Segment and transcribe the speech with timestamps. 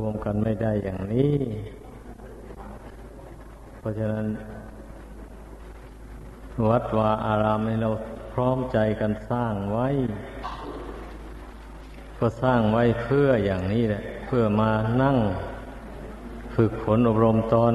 [0.00, 1.34] รวมกันไม่ได้อย่างนี้
[3.78, 4.26] เพราะฉะนั้น
[6.68, 7.90] วัดวาอารามให้เรา
[8.32, 9.88] พร้อมใจกันสร้างไว้
[12.18, 14.70] ก็สร้างไว้เพื่ออย่างนี้แหละ เพื่อมา
[15.02, 15.16] นั่ง
[16.54, 17.74] ฝึกฝนอบรมตน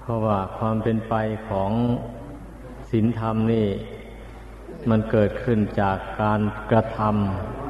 [0.00, 1.14] เพราะว่าความเป็นไป
[1.48, 1.72] ของ
[2.90, 3.68] ศีลธรรมนี่
[4.90, 7.61] มันเกิดขึ้นจากการกระทำ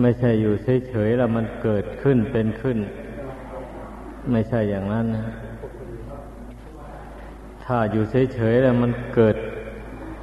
[0.00, 0.54] ไม่ใช่อยู่
[0.88, 2.78] เฉยๆแล้วมันเกิดขึ้นเป็นขึ้น
[4.30, 5.26] ไม่ใช่อย่างนั้นนะ
[7.64, 9.36] ถ้าอยู่เฉยๆแล้วมันเกิด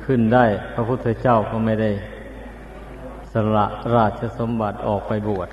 [0.06, 1.92] ขึ้นได้ พระพุทธเจ้าก็ไม่ได้
[3.32, 5.50] สละราชสมบัติออกไปบวช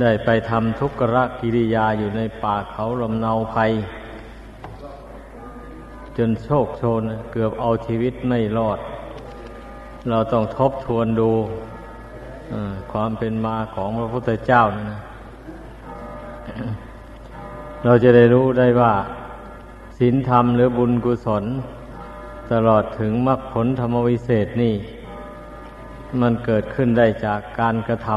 [0.00, 1.02] ได้ไปทำทุกข
[1.40, 3.70] กิริยาอยู่ในป่าเขาลำเนาภัย
[6.16, 8.78] จนโชคโชน เกือบเอาชีวิตไม่รอด
[10.10, 11.30] เราต้องทบทวนดู
[12.92, 15.00] ความเป็นมาของพระพุทธเจ้านะ
[17.84, 18.92] เราจะได้รู้ได้ว่า
[19.98, 21.44] ศีลธรรมหรือบุญกุศล
[22.52, 24.74] ตลอดถึงมรรคผลธรรมวิเศษนี่
[26.20, 28.08] มันเกิดขึ้นได้จากการกระท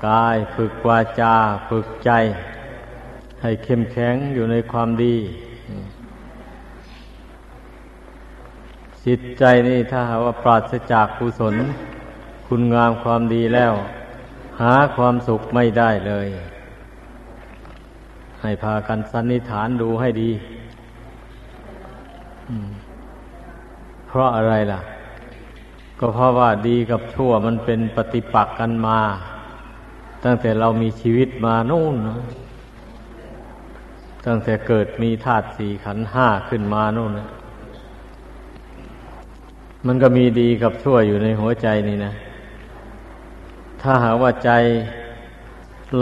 [0.08, 1.36] กายฝึกวาจา
[1.70, 2.12] ฝึกใจ
[3.42, 5.16] ให้เข้มแข็งอยู่ในความดี
[9.08, 11.56] จิตใจนี่ถ้าหาว่าปราศจากกุศล
[12.48, 13.74] คุณงามความดีแล้ว
[14.62, 16.28] หาความสุขไม่ได้เลย
[18.42, 20.32] ให้พากันสันนิฐานดูให้ดี
[24.08, 24.82] เพราะอะไรล่ะ
[26.00, 29.00] ก็เพราะว่าดีกับชั่วมันเป็นปฏิปักษ์กันมา
[30.24, 31.96] ตั้งแต่เรามีชีวิตมานู่น
[34.26, 37.30] ตั้งแต่เกิดมีธาตุสี่ขันห้าขึ้นมานู่นนะ
[39.88, 42.14] มันก็มีดีกับชั่วอยู่ในหัวใจนี่นะ
[43.82, 44.52] ถ้าหาว่าใจ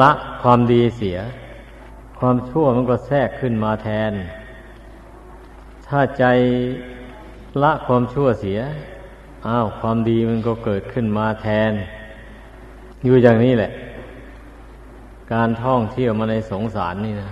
[0.01, 1.17] ละความดีเสีย
[2.19, 4.11] ความชั่วมันก็แทรกขึ้นมาแทน
[5.87, 6.25] ถ้าใจ
[7.63, 8.59] ละความชั่วเสีย
[9.47, 11.71] อ้าว ความดีมันก็เกิดขึ้นมาแทน
[13.03, 13.71] อยู่อย่างนี้แหละ
[15.33, 17.29] การท่องเที่ยวมาในสงสารนี่นะ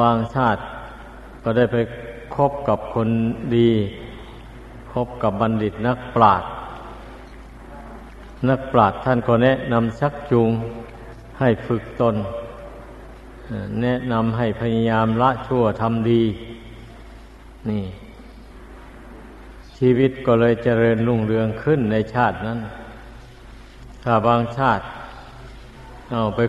[0.00, 0.60] บางชาติ
[1.42, 1.76] ก็ได้ไป
[2.34, 3.08] คบกับคน
[3.56, 3.70] ดี
[5.04, 6.50] บกับบัณฑิตนักปราชญ์
[8.48, 10.50] นักปราชญ์ท่านก็แนะนำชักจูง
[11.38, 12.16] ให้ฝึกตน
[13.82, 16.22] แนะนำให้พยายามละชั่วทำดี
[17.70, 17.84] นี่
[19.78, 22.58] ชีวิตก็เลยเจริญรุ่งเรืองขึ้นในชาตินั้น
[24.02, 24.84] ถ้าบางชาติ
[26.12, 26.40] เอาไป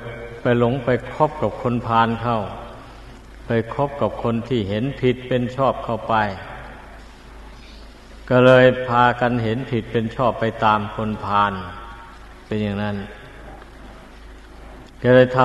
[0.42, 2.38] ไปหลงไปคบกับคนพาลเข้า
[3.48, 6.16] ไปคบกับคนที่เห็นผิดเป็นชอบเข้าไป
[8.30, 11.54] ก็เลยพากันเห็นผิดเป็นชอบไปตามคนพาล
[12.46, 12.96] เป็นอย่างนั้น
[15.02, 15.40] ก็เลยท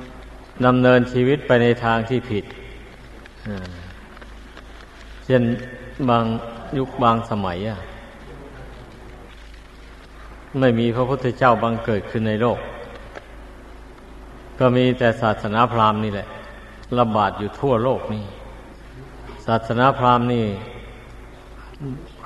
[0.00, 2.44] ำดำเนินชีวิตไปในทางที่ผิด
[5.26, 5.42] เช่น
[6.08, 6.24] บาง
[6.78, 7.78] ยุคบางสมัยอะ
[10.60, 12.58] ไม่มีพระพุทธเจ้าบังเกิดขึ้นในโลก
[14.58, 16.28] ก็มีแต่ศาสนาพราหมณ์นี่แหละ
[16.98, 18.24] ระบาดอยู่ทั่วโลกนี่
[19.46, 20.46] ศาสนาพราหมณ์นี่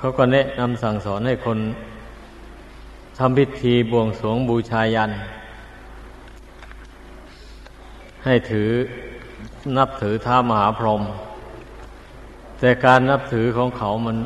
[0.01, 1.59] เขาก็แนะนำสั่งสอนให้คน
[3.17, 5.11] ทำพิธีบวงสรวงบูชายัน
[8.25, 8.69] ให้ถือ
[9.77, 11.01] นับถือท้ามหาพรหม
[12.59, 14.17] แต่การนับถือของเขามัน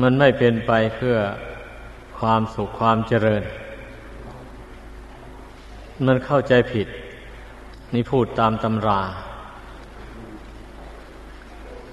[0.00, 1.16] มันไม่เป็นไปเพื่อ
[2.18, 3.42] ความสุขความเจริญ
[6.06, 6.88] มันเข้าใจผิด
[7.94, 9.00] นี่พูดตามตำรา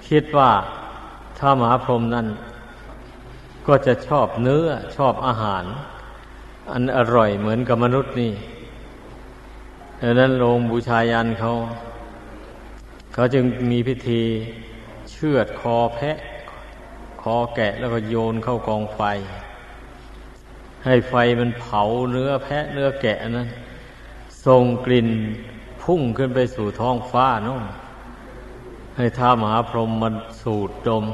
[0.08, 0.50] คิดว่า
[1.38, 2.26] ถ้ามหาพรหมนั้น
[3.66, 4.66] ก็จะชอบเนื้อ
[4.96, 5.64] ชอบอาหาร
[6.72, 8.32] อันอร่อยเหมือนกับมนุษย์นี่
[10.02, 11.52] ดังนั้นโรงบูชายันเขา
[13.12, 14.22] เขาจึงมีพิธี
[15.10, 16.18] เชือดคอแพะ
[17.22, 19.00] คอแกะแล้วก็โยนเข้ากองไฟ
[20.84, 23.48] ให้ไฟมันเผาเนื้อแพะเนื้อแกะนั้น
[24.46, 25.08] ส่งกลิ่น
[25.82, 27.64] พุ่งขึ้นไปสู่ท้องฟ้านู่น
[29.00, 31.04] ให้ท้ามหาพรหมมันสูดดม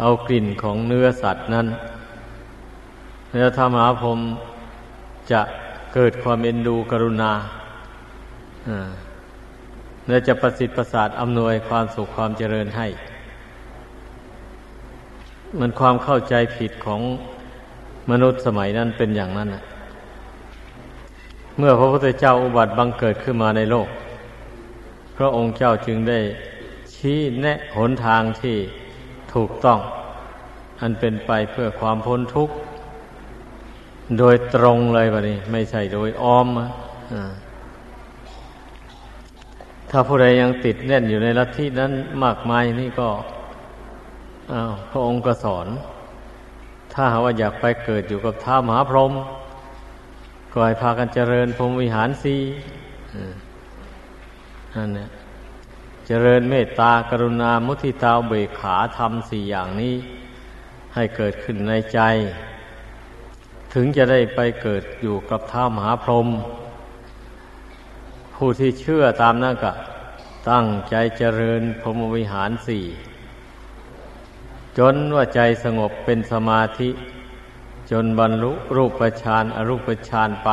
[0.00, 1.66] เอากลิ่นของเนื้อสัตว์นั้น
[3.34, 4.18] แล้วถ้ามหาพรหม
[5.32, 5.40] จะ
[5.94, 7.32] เกิดความเอ็นดูกรุณา
[10.08, 12.86] และจะประสิทธิ์ประสาทอำนวยความสุขความเจริญให้
[15.58, 17.00] มันความเข้าใจผิดของ
[18.10, 19.48] มนุษย์สมัยนั้นเป็นอย่างนั้น
[21.58, 23.88] เมื่อพระพุทธเจ้าอุบัติบังเกิดขึ้นมาในโลก
[25.16, 26.20] พระองค์เจ้าจึงได้
[26.98, 28.56] ชี้แนะหนทางที่
[29.34, 29.78] ถูกต้อง
[30.80, 32.54] อันเป็นไปเพื่อความพ้นทุกข์
[34.18, 37.32] โดยตรงเลยบะนี้ ไม่ใช่โดยอ้อมอ่า
[39.90, 41.92] ถ้าผู้ใดยังติดแน่นอยู่ในลัทธินั้น
[42.24, 43.08] มากมายนี่ก็
[44.52, 45.66] อ้าวพระองค์ก็สอน
[46.92, 49.12] ถ้าหาว่าอยากไปเกิดอยู่กับท้ามหาพรหม
[50.52, 52.36] ก็ให้พากันเจริญพรหมวิหารสี
[54.76, 55.08] นั่นเนี่ย
[56.10, 59.94] เจริญเมตตากรุณามุทิตาเบกขาทำสี่อย่างนี้
[60.94, 62.00] ให้เกิดขึ้นในใจ
[63.72, 66.28] ถึงจะได้ไปเกิดอยู่กับท้ามหาพรหม
[68.34, 69.72] ผู้ที่เชื่อตามนั้นก็
[70.50, 72.84] ตั้งใจเจริญพรหมวิหารสี่
[74.78, 76.90] จนว่าใจสงบเป็นสมาธิ
[77.90, 80.50] จนบรรลุรูปฌานอรูปฌานไป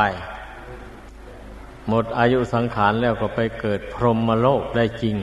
[1.89, 5.17] หมดอายุสังขารแล้วก็ไปเกิดพรหมโลกได้จริง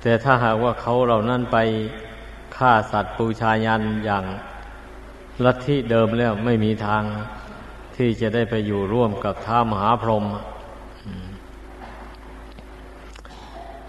[0.00, 1.58] แต่ถ้าหากว่าเขาเหล่านั้นไป
[2.56, 4.24] ฆ่าสัตว์ปูชายันอย่าง
[5.44, 7.02] ลัทธิเดิมแล้วไม่มีทาง
[7.96, 10.24] ที่จะได้ไปอยู่ร่วมกับท้ามหาพรหม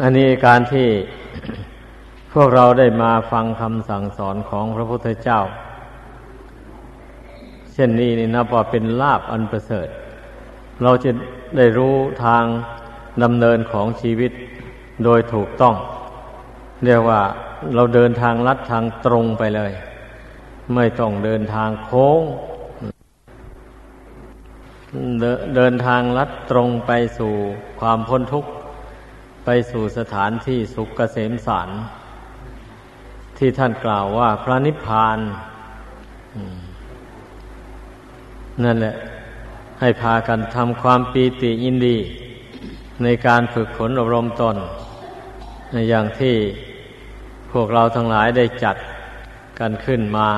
[0.01, 0.87] อันนี้การที่
[2.33, 5.39] พวกเราได้มาฟังคำสั่งสอนของพระพุทธเจ้า
[7.73, 9.87] เช่นนี้นี่นับว่าเป็นลาบอันประเสริฐ
[10.83, 11.11] เราจะ
[11.57, 11.95] ได้รู้
[12.25, 12.43] ทาง
[13.23, 14.31] ดำเนินของชีวิต
[15.03, 15.75] โดยถูกต้อง
[16.85, 17.21] เรียกว่า
[17.75, 19.71] เราเดินทางลัดทางตรงไปเลย
[20.75, 22.21] ไม่ต้องเดินทางโค้ง
[25.55, 27.33] เดินทางลัดตรงไปสู่
[27.79, 28.49] ความพ้นทุกข์
[29.45, 31.69] ไปสู่สถานที่สุขเกษมสาร
[33.37, 35.17] ที่ท่านกล่าวว่าพระนิพพาน
[38.63, 38.95] นั่นแหละ
[39.81, 41.97] ให้พากันทำความปีติยินดี
[43.03, 44.55] ในการฝึกฝนอบรมตน
[45.89, 46.35] อย่างที่
[47.51, 48.75] พวกเราทั้งหลายได้จัด
[49.59, 50.29] กันขึ้นมา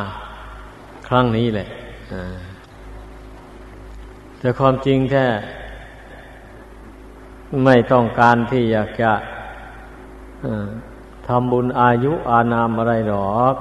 [1.08, 1.68] ครั้งนี้แหละ
[4.40, 5.26] แต่ความจริงแท้
[7.66, 9.12] ไม่ต้องการที่อยากจะ
[11.28, 13.56] ทำบุญอายุอานามอะไรหรอก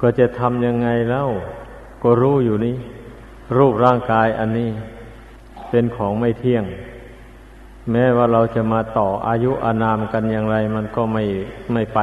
[0.00, 1.28] ก็จะทำยังไงแล้ว
[2.02, 2.76] ก็รู้อยู่นี่
[3.56, 4.70] รูปร่างกายอันนี้
[5.70, 6.64] เป็นของไม่เที่ยง
[7.90, 11.24] แม้ว่าเราจะมาต่ออายุอานามกันอย่างไร มันก็ไม่
[11.72, 11.98] ไม่ไป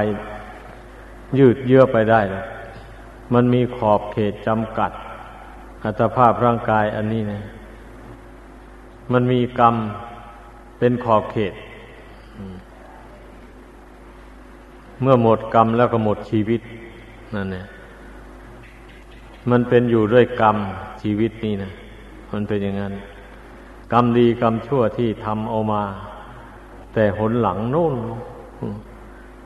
[1.37, 2.43] ยืดเยื้อไปได้นะ
[3.33, 4.91] มันมีขอบเขตจำกัด
[5.83, 7.41] อัตภาพร่างกายอันนี้นะ
[9.11, 9.75] มันมีกรรม
[10.79, 11.53] เป็นขอบเขต
[15.01, 16.61] เมื่อหมดกรรมแล้วก็หมดชีวิต
[17.35, 17.65] นั่นเนี่ย
[19.51, 20.57] มันเป็นอยู่ด้วยกรรม
[21.01, 21.71] ชีวิตนี้นะ
[22.33, 22.93] มันเป็นอย่างนั้น
[23.93, 25.83] กรรมดีกรรมชั่วที่ทำเอามา
[26.93, 27.95] แต่หนหลังโน่น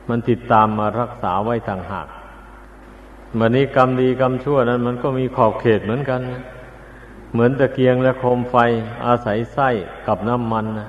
[0.08, 2.06] มันติดตามมารักษาไว้ต่างหาก
[3.38, 6.42] วันนี้กรรมดีกรรมชั่วนั้น มันก็มีขอบเขตเหมือนกันนะ
[7.32, 8.56] เหมือนตะเกียงและโคมไฟ
[9.06, 9.68] อาศัยไส้
[10.06, 10.88] กับน้ำมันนะ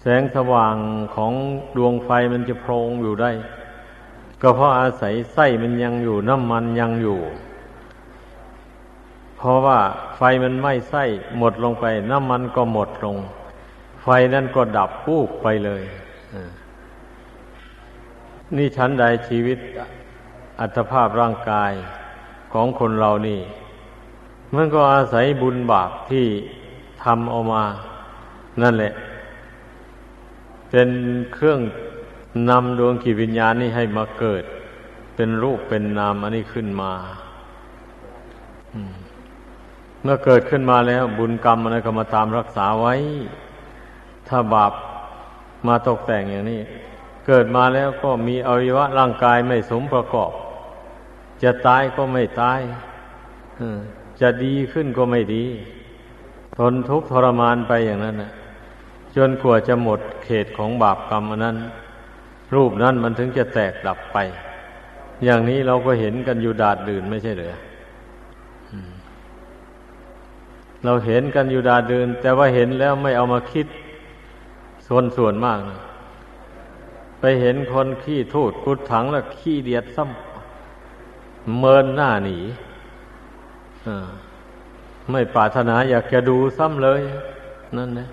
[0.00, 0.76] แสงสว่าง
[1.14, 1.32] ของ
[1.76, 3.30] ดวงไฟมันจะโพรงอยู่ได้
[4.42, 7.20] ก็เพราะอาศัยไส้มันยังอยู่น้ำมันยังอยู่
[9.36, 9.78] เพราะว่า
[10.16, 11.04] ไฟมันไหม้ไส้
[11.38, 13.16] หมดลงไป น้ำมันก็หมดลง
[14.02, 15.82] ไฟนั่นก็ดับปุ๊บไปเลย
[18.56, 19.58] นี่ชั้นใดชีวิต
[20.60, 21.72] อัตภาพร่างกาย
[22.52, 23.40] ของคนเรานี่
[24.54, 26.26] มันก็อาศัยบุญบาปที่
[27.02, 27.64] ทำออกมา
[28.62, 28.92] นั่นแหละ
[30.70, 30.88] เป็น
[31.32, 31.60] เครื่อง
[32.48, 34.44] นำดวงขีวิญญาณนี่ให้มาเกิด
[35.16, 36.92] เป็นรูปเป็นนามอันนี้ขึ้นมา
[40.02, 42.94] เมื่อเกิดขึ้นมาแล้ว บุญกรรมอะไรก็มาตามรักษาไว้
[44.28, 44.72] ถ้าบาป
[45.66, 46.60] มาตกแต่งอย่างนี้
[47.26, 50.32] เกิดมาแล้วก็มีอวัยวะร่างกายไม่สมประกอบ
[51.42, 52.60] จะตายก็ไม่ตาย
[54.20, 55.44] จะดีขึ้นก็ไม่ดี
[56.58, 58.32] ทนทุกข์ทรมานไปอย่างนั้นนะ
[59.16, 61.56] จนกว่าจะหมดเขตของบาปกรรมอันนั้น
[62.54, 64.18] รูปนั้นมันถึงจะแตกดับไป
[65.24, 67.54] อย่างนี้เราก็เห็นกันอยู่ดาดดื่นไม่ใช่เหรือ
[70.84, 73.66] เราเห็นกันอยู่ดาดดื่น แต่ว่าเห็นแล้วไม่เอามาคิด
[74.86, 75.80] ส่วนส่วนมากนะ
[77.20, 82.38] ไปเห็นคนขี้ทูดกุดถังแล้วขี้เดียดซ้ำเมินหน้าหนี
[85.10, 87.00] ไม่ปรารถนาอยากจะดูซ้ำเลย
[87.76, 88.08] นั่นนะ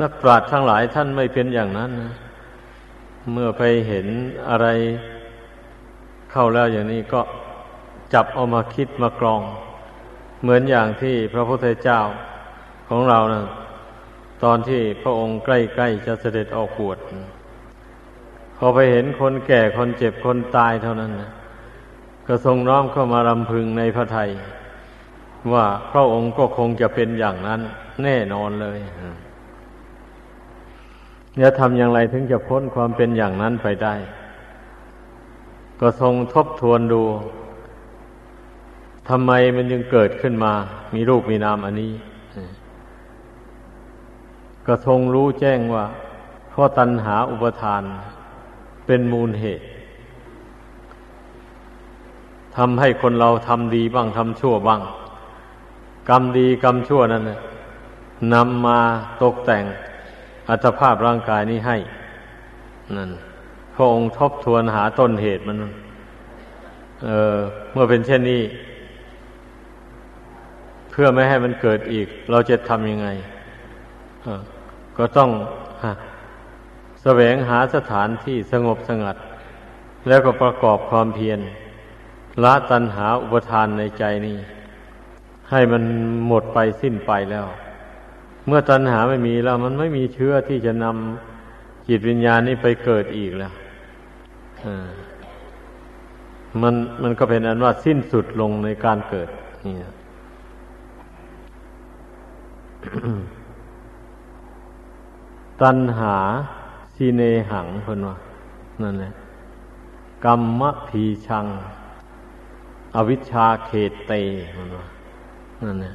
[0.00, 2.12] นักปราชญ์ทั้งหลายท่านไม่เป็นอย่างนั้นนะ
[3.32, 4.06] เมื่อไปเห็น
[4.50, 4.66] อะไร
[6.32, 7.20] เข้าแล้วอย่างนี้ก็
[8.14, 9.42] จับเอามาคิดมากรอง
[10.42, 12.00] เหมือนอย่างที่พระพุทธเจ้า
[12.88, 13.42] ของเรานะ
[14.44, 16.98] ตอนที่พระองค์ใกล้ๆจะเสด็จออกบวช
[18.56, 21.30] พอไปเห็นคนแก่คนเจ็บคนตายเท่านั้นนะ
[22.26, 24.30] ก็ทรงน้อมเข้ามารำพึงในพระไทย
[25.52, 27.60] ว่าพระองค์ก็คงจะเป็นอย่างนั้น
[28.02, 28.78] แน่นอนเลย
[31.42, 33.94] จะทำอย่างไรถึงจะพ้นความเป็นอย่างนั้นไปได้
[35.80, 37.02] ก็ทรงทบทวนดู
[39.08, 40.52] ทำไมมันยังเกิดขึ้นมา
[40.94, 41.92] มีรูปมีนามอันนี้
[44.66, 45.84] ก็ทรงรู้แจ้งว่า
[46.50, 47.82] เพราะตัณหาอุปทาน
[48.86, 49.64] เป็นมูลเหตุ
[52.56, 54.80] ทำให้คนเราทำดีบ้างทำชั่วบ้าง
[56.08, 57.22] กรรมดีกรรมชั่วนั้น
[58.34, 58.78] นำมา
[59.22, 59.64] ตกแต่ง
[60.48, 61.76] อัตภาพร่างกายนี้ให้
[62.96, 63.10] นั่น
[63.74, 65.56] พระองค์ทบทวนหาต้นเหตุมัน
[67.04, 67.36] เออ
[67.72, 68.42] เมื่อเป็นเช่นนี้
[70.90, 73.08] เพื่อไม่ให้มันเกิดอีก เราจะทำยังไง
[74.98, 75.30] ก็ต้อง
[77.02, 79.16] แสวงหาสถานที่สงบสงัด
[80.08, 81.40] แล้วก็ประกอบความเพียร
[82.44, 84.38] ละตัณหาอุปทานในใจนี้
[85.50, 85.82] ให้มัน
[86.26, 87.46] หมดไปสิ้นไปแล้ว
[88.48, 93.52] เมื่อตัณหาไม่มีแล้ว มันไม่มีเชื้อที่จะนำจิตวิญญาณนี้ไปเกิดอีกแล้ว
[96.62, 99.28] มันมันก็เป็นอันว่าสิ้นสุดลงในการเกิด
[99.66, 99.74] นี่
[105.62, 106.16] ตัณหา
[106.94, 108.16] สีเนหังคนว่า
[108.82, 109.12] นั่นแหละ
[110.24, 111.46] กรรมพีชัง
[112.94, 114.12] อวิชชาเขตเต
[114.54, 114.86] คนว่า
[115.64, 115.94] นั่นแหละ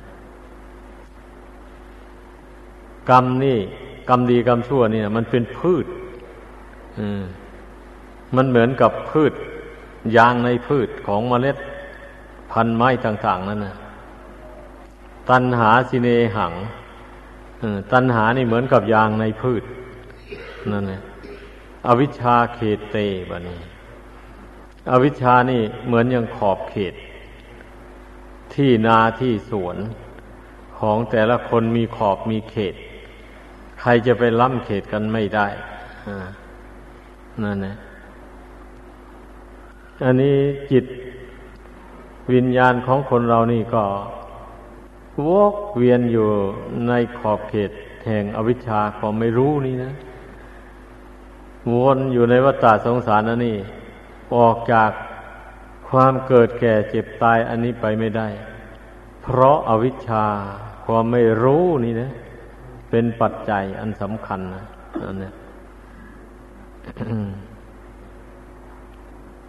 [3.10, 3.60] กรรมนี่
[4.10, 5.86] กรรมดีกรรมชั่วนี่มันเป็นพืช
[8.36, 9.34] มันเหมือนกับพืช
[10.18, 11.58] ยางในพืชของเมล็ด
[12.52, 13.76] พันไม้ต่าง ๆ นั่นนะ
[15.30, 16.54] ตันหาสิเนหัง
[17.92, 19.64] ตัณหานี่เหมือนกับยางในพืช
[20.72, 21.02] นั่นแหละ
[21.88, 22.98] อวิชชาเขตเต
[23.30, 23.60] บะนี้
[24.92, 26.94] อวิชชานี่เหมือนอย่างขอบเขต
[28.54, 29.78] ที่นาที่สวน
[30.80, 32.76] ของแต่ละคนมีขอบมีเขต
[33.86, 35.48] ใครจะไปล้ำเขตกันไม่ได้
[37.44, 37.76] นั่นแหละ
[40.04, 40.38] อันนี้
[40.72, 40.86] จิต
[42.34, 43.84] วิญญาณของคนเรานี่ก็
[45.28, 46.30] วกเวียนอยู่
[46.88, 47.72] ในขอบเขต
[48.06, 49.92] แห่งอวิชชาก็ไม่รู้นี่นะ
[51.74, 53.58] วนอยู่ในวัฏสงสารนั่นนี่
[54.36, 54.92] ออกจาก
[55.90, 58.28] ความเกิดแก่เจ็บตายอันนี้ไปไม่ได้
[59.24, 60.26] เพราะอาวิชชา
[60.86, 62.12] ความไม่รู้นี่นะ
[62.96, 64.66] เป็นปัจจัยอันสำคัญนะ
[65.08, 65.32] อันเนี้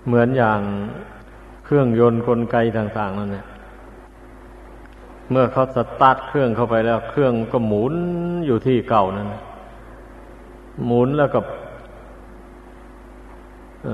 [0.06, 0.60] เหมือนอย่าง
[1.64, 3.46] เครื่องยนต์กลไกต่างๆนั่นเนี่ย
[5.30, 7.94] เมื่อเขาสตาร์ทเครื่องเข้าไปแล้ว เครื่องก็หมุน
[8.46, 9.28] อยู่ที่เก่านั้น
[10.86, 11.40] หมุนแล้วก็
[13.86, 13.88] อ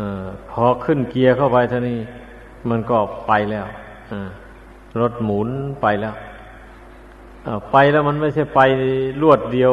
[0.50, 1.98] พอขึ้นเกียร์เข้าไปท่านี้
[2.70, 3.66] มันก็ไปแล้ว
[5.00, 5.48] รถหมุน
[5.82, 6.14] ไปแล้ว
[7.72, 8.60] ไปแล้วมันไม่ใช่ไป
[9.22, 9.72] รวดเดียว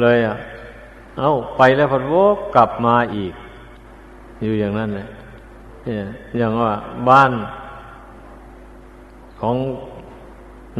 [0.00, 0.36] เลยอะ
[1.18, 3.32] เอา้าไปแล้วพอวกกลับมาอีก
[4.42, 5.06] อยู่อย่างนั้นเลย
[6.38, 6.72] อย่างว่า
[7.08, 7.30] บ้าน
[9.40, 9.56] ของ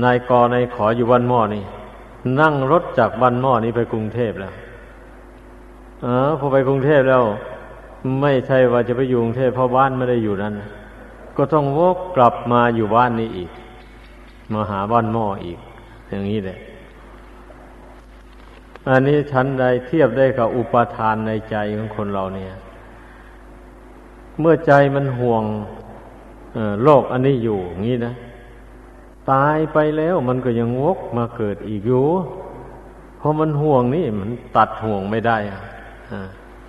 [0.05, 1.65] นายกนายขออยู่บ้านหม้อนี่
[2.41, 4.53] นั่งรถจากบ้านหม้อนี้ไปกรุงเทพแล้ว
[6.03, 7.23] เออพอไปกรุงเทพแล้ว
[8.21, 10.55] ไม่ใช่ว่าจะไปอยู่กรุงเทพเพราะบ้านไม่ได้อยู่นั้น
[11.37, 13.51] ก็ต้องวกกลับมาอยู่บ้านนี้อีก
[14.53, 15.59] มาหาบ้านหม้ออีก
[16.11, 16.59] อย่างนี้เลย
[18.89, 22.53] อันนี้ชั้นใดเทียบได้กับอุปทานในใจของคนเราเนี่ย
[24.41, 25.45] เมื่อใจมันห่วง
[26.85, 28.15] โลกอันนี้อยู่งี้นะ
[29.31, 32.05] ตายไปแล้วมันก็ยังวกมาเกิดอีกอยู่
[33.19, 35.61] เพราะมันห่วงนี่มันตัดห่วงไม่ได้อะ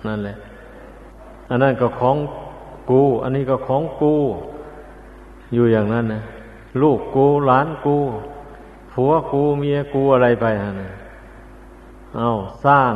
[0.06, 0.36] นั่นแหละ
[1.48, 2.16] อันนั้นก็ของ
[2.90, 4.14] กู อันนี้ก็ของกู
[5.54, 6.22] อยู่อย่างนั้นนะ
[6.82, 7.96] ลูกกูหลานกู
[8.92, 10.92] ผัวกูเมียกูอะไรไปฮะนะ
[12.16, 12.30] เอา
[12.66, 12.92] สร้าง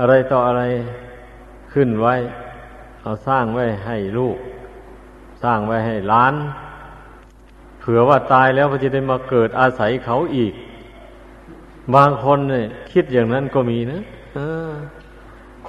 [0.00, 0.62] อะไรต่ออะไร
[1.72, 2.14] ขึ้นไว้
[3.02, 4.36] เอาสร้างไว้ให้ลูก
[5.42, 6.34] สร้างไว้ให้หลาน
[7.80, 10.52] เผื่อว่าตายแล้วก็จะได้มาเกิดอาศัยเขาอีก
[11.94, 14.00] บางคนเนี่ยคิดอย่างนั้นก็มีนะ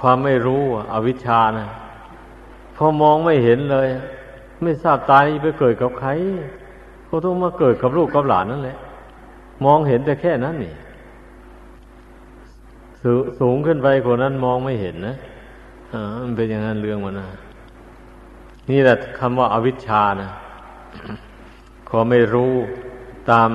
[0.00, 1.66] ความไม่รู้อวิชชานะ
[2.76, 3.88] พอมองไม่เห็นเลย
[4.62, 6.10] ไม่ทราบตายไปเกิดกับใคร
[7.06, 8.78] เขาต้องมาเกิดกับลูกกับหลานนั่นแหละ
[9.64, 10.74] มองเห็นแต่แค่นั้นนี่
[13.02, 13.04] ส
[13.40, 15.16] สูงขึ้นไปกว่านั้นมองไม่เห็นนะ
[15.92, 17.28] อ่ามันเป็นอย่างนั้นเรื่องมันนะ
[18.70, 20.30] นี่แหละคำว่าอาวิชชานะ
[21.88, 22.52] ขอไม่รู้
[23.30, 23.50] ตาม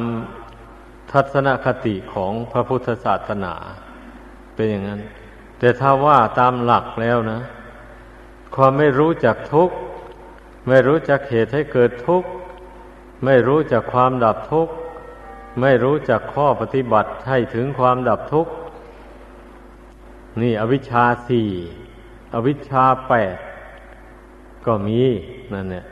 [1.12, 3.54] ทัศนคติของพระพุทธศาสนา
[4.56, 5.00] เป็นอย่างนั้น
[5.60, 7.40] แต่ถ้าว่าตามหลักแล้วนะ
[8.56, 9.76] ความไม่รู้จักทุกข์
[10.68, 12.30] ไม่รู้จักเหตุให้เกิดทุกข์
[13.26, 14.74] ไม่รู้จักความดับทุกข์
[15.60, 18.54] ไม่รู้จักข้อปฏิบัติให้ถึงความดับทุกข์
[20.42, 21.50] นี่อวิชชาสี่
[22.36, 23.38] อวิชชาแปด
[24.66, 25.02] ก็มี
[25.54, 25.86] นั่นเนี่ย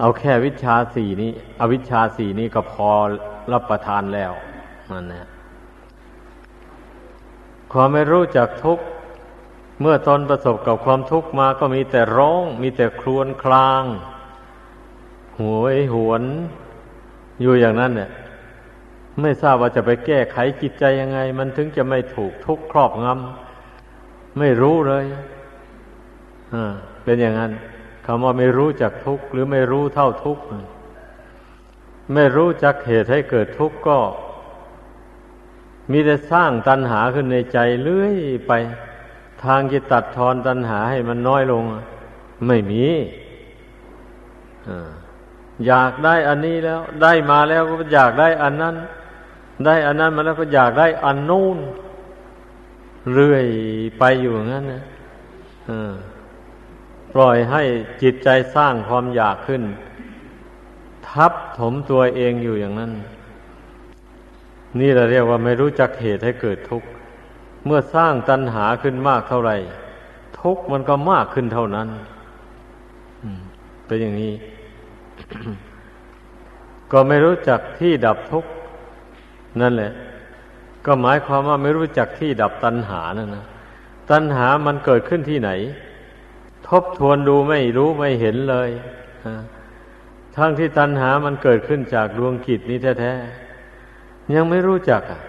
[0.00, 2.90] เอาแค่วิชาสี่นี้ อวิชาสี่นี้ก็พอ
[3.52, 4.32] รับประทานแล้ว
[4.92, 5.28] นั่นนะ
[7.72, 8.84] ความไม่รู้จักทุกข์
[9.80, 13.84] เมื่อตนประสบกับความทุกข์มาก็มีแต่ร้อง มีแต่ครวญคราง
[15.40, 16.22] หวยหวน
[17.40, 18.10] อยู่อย่างนั้นเนี่ย
[19.20, 25.04] ไม่ทราบว่าจะไปแก้ไขจิตใจยังไง มันถึงจะไม่ถูกทุกครอบงำไม่รู้เลย
[26.54, 26.72] อ่า
[27.04, 27.52] เป็นอย่างนั้น
[28.06, 30.44] คำว่าไม่รู้จักทุกข์หรือไม่รู้เท่าทุกข์
[32.14, 33.98] ไม่รู้จักเหตุให้เกิดทุกข์ก็
[35.90, 38.14] มีแต่สร้างตัณหาขึ้นในใจเรื่อย
[38.46, 38.52] ไป
[39.44, 41.62] ทางจะตัดทอนตัณหาให้มันน้อยลง
[42.46, 42.84] ไม่มี
[44.68, 44.90] อ่า
[45.66, 48.74] อยากได้อันนี้แล้ว ได้มาแล้วก็อยากได้อันนั้น
[49.64, 51.58] ได้อันนั้นมาแล้วก็อยากได้อันนู้น
[53.12, 53.46] เรื่อย
[53.98, 54.82] ไปอยู่งั้นนะ
[57.14, 57.62] ปล่อยให้
[58.02, 59.62] จิตใจสร้างความอยากขึ้น
[61.08, 62.92] ทับถมตัวเองอยู่อย่างนั้น
[64.80, 66.88] นี่เราเรียกว่าไม่รู้จักเหตุให้เกิดทุกข์
[67.64, 69.56] เมื่อสร้างตัณหาขึ้นมากเท่าไหร่
[70.40, 71.88] ทุกข์มันก็มากขึ้นเท่านั้น
[73.86, 74.32] เป็นอย่างนี้
[76.92, 78.50] ก็ไม่รู้จักที่ดับทุกข์
[79.60, 79.92] นั่นแหละ
[80.86, 83.46] ก็หมายความว่าไม่รู้จักที่ดับตัณหานั่นนะ
[84.10, 85.50] ตัณหามันเกิดขึ้นที่ไหน
[86.68, 88.70] ทบทวนดูไม่รู้ไม่เห็นเลย
[90.36, 95.20] ทั้งที่ตัณหามันเกิดขึ้นจากดวงกิจนี้แท้ๆยังไม่รู้จักอะ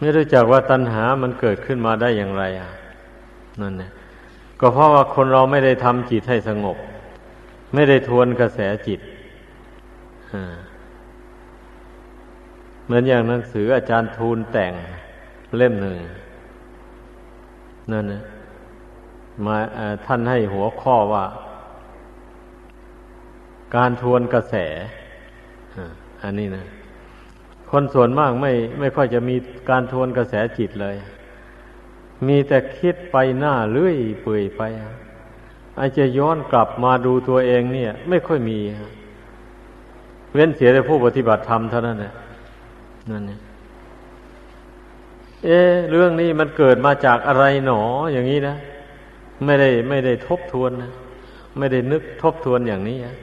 [0.00, 2.70] ไม่รู้จักว่าตัณหามันเกิดขึ้นมาได้อย่างไรอะ
[3.60, 3.90] นั่นเนี่ย
[4.60, 6.76] ก็เพราะว่าคนเราไม่ได้ทำจิตให้สงบ
[7.74, 9.00] ไม่ได้ทวนกระแสจิต
[12.84, 14.72] เหมือนอย่างหนังสืออาจารย์ทูลแต่ง
[15.56, 15.96] เล่มหนึ่ง
[17.92, 18.22] นั่นนะ
[19.46, 19.56] มา
[20.06, 21.24] ท่านให้หัวข้อว่า
[23.76, 24.54] การทวนกระแส
[26.22, 26.64] อันนี้นะ
[27.70, 29.36] คนส่วนมากไม่ไม่ค่อยจะมี
[29.70, 30.96] การทวนกระแสจิตเลย
[32.26, 34.62] มีแต่คิดไปหน้าเลื่อยเปื่อยไป
[35.80, 38.58] อาจจะย้อนกลับมาดูตัวเองเนี่ย ไม่ค่อยมี
[40.32, 42.14] เว้นเสียแต่ผู้ปฏิบัติธรรมเท่านั้นแหละ
[43.10, 43.40] นั่นเนี่ย
[45.44, 45.58] เอ๊
[45.90, 47.80] เรื่องนี้มันเกิดมาจากอะไรหนอ
[48.12, 48.56] อย่างนี้นะ
[49.44, 50.90] ไม่ได้ไม่ได้ทบทวนนะ
[51.58, 53.14] ไม่ได้นึกทบทวนอย่างนี้นะ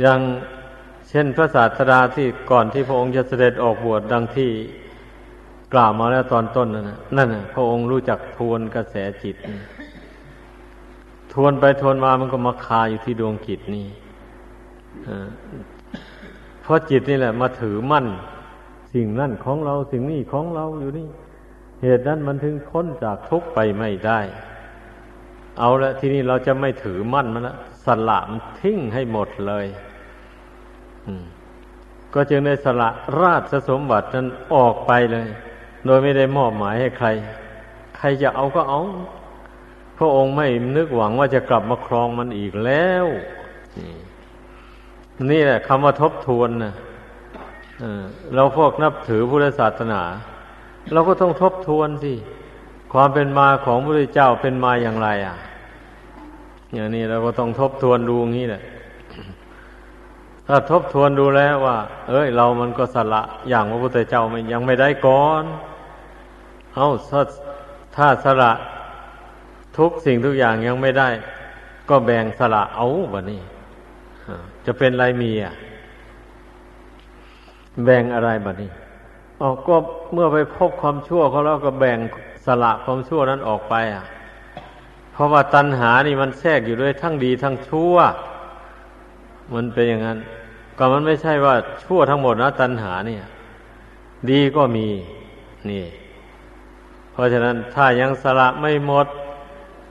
[0.00, 0.20] อย่าง
[1.08, 4.50] เช่นพระศาสดาที่ก่อนที่พระองค์จะเสด็จออกบวชดังที่
[5.72, 9.36] กล่าวมาแล้วตอนต้นนั่นนะนั่นนะพระองค์รู้จักทวนกระแสจิต
[11.32, 13.86] ทวนไปทวนมามันก็มาคาอยู่ที่ดวงจิตนี่
[16.62, 18.06] เพราะจิตนี่แหละ มาถือมั่น
[18.94, 21.08] สิ่งนั่นของเราสิ่งนี้ของเราอยู่นี่
[21.82, 24.20] เหตุนั้นมันถึงพ้นจากทุกข์ไปไม่ได้
[25.58, 27.54] เอาละทีนี้เราจะไม่ถือมั่นมันละ
[27.84, 29.66] สละมันทิ้งให้หมดเลย
[32.14, 32.88] ก็จึงได้สละ
[33.20, 35.28] ราชสมบัตินั้นออกไปเลย
[35.86, 37.08] โดยไม่ได้มอบหมายให้ใคร
[37.96, 38.80] ใครจะเอาก็เอา
[39.98, 43.06] พระองค์ไม่นึกหวังว่าจะกลับมาครองมันอีกแล้ว
[45.30, 46.74] นี่แหละคำว่าทบทวนนะ
[48.34, 50.02] เราพวกนับถือพุทธศาสนา
[50.92, 52.14] เราก็ต้องทบทวนสิ
[52.92, 55.36] ความเป็นมาของพระเจ้าเป็นมาอย่างไร อะ
[56.74, 58.62] อย่างนี้เราก็ต้องทบทวนดูงี้แหละ
[60.48, 61.76] ถ้าทบทวนดูแล้วว่า
[62.10, 65.44] เอ้ย เรามันก็สละอย่างพระพุทธเจ้ามันยังไม่ได้ก่อน
[66.74, 67.22] เอาถ้า
[67.96, 68.52] ถ้าสละ
[69.78, 71.08] ทุกสิ่งทุกอย่างยังไม่ได้
[71.88, 73.40] ก็แบ่งสละเอาบะนี่
[74.66, 75.54] จะเป็นไรมีอะ
[77.84, 78.70] แบ่งอะไรบะนี่
[79.42, 79.76] ออกก็
[80.12, 81.98] เมื่อไปพบความชั่วเขาแล้วก็แบ่ง
[82.46, 84.04] สละความชั่วนั้นออกไป อะ
[85.12, 87.96] เพราะว่าตัณหานี่มันแทรกอยู่ด้วยทั้งดีทั้งชั่ว
[89.54, 90.18] มันเป็นอย่างนั้น
[90.78, 91.54] ก็มันไม่ใช่ว่า
[91.84, 93.24] ชั่วทั้งหมดนะตัณหาเนี่ย
[94.30, 94.88] ดีก็มี
[95.70, 95.84] นี่
[97.12, 99.06] เพราะฉะนั้นถ้ายังสละไม่หมด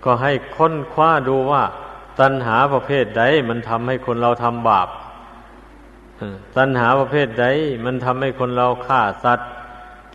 [0.03, 1.63] ก็ให้ค้นคว้าดูว่า
[2.19, 4.88] ตัณหาประเภทใดมันทำให้คนเราทำบาป
[6.57, 7.45] ตัณหาประเภทใด
[7.86, 9.49] มันทำให้คนเราฆ่าสัตว์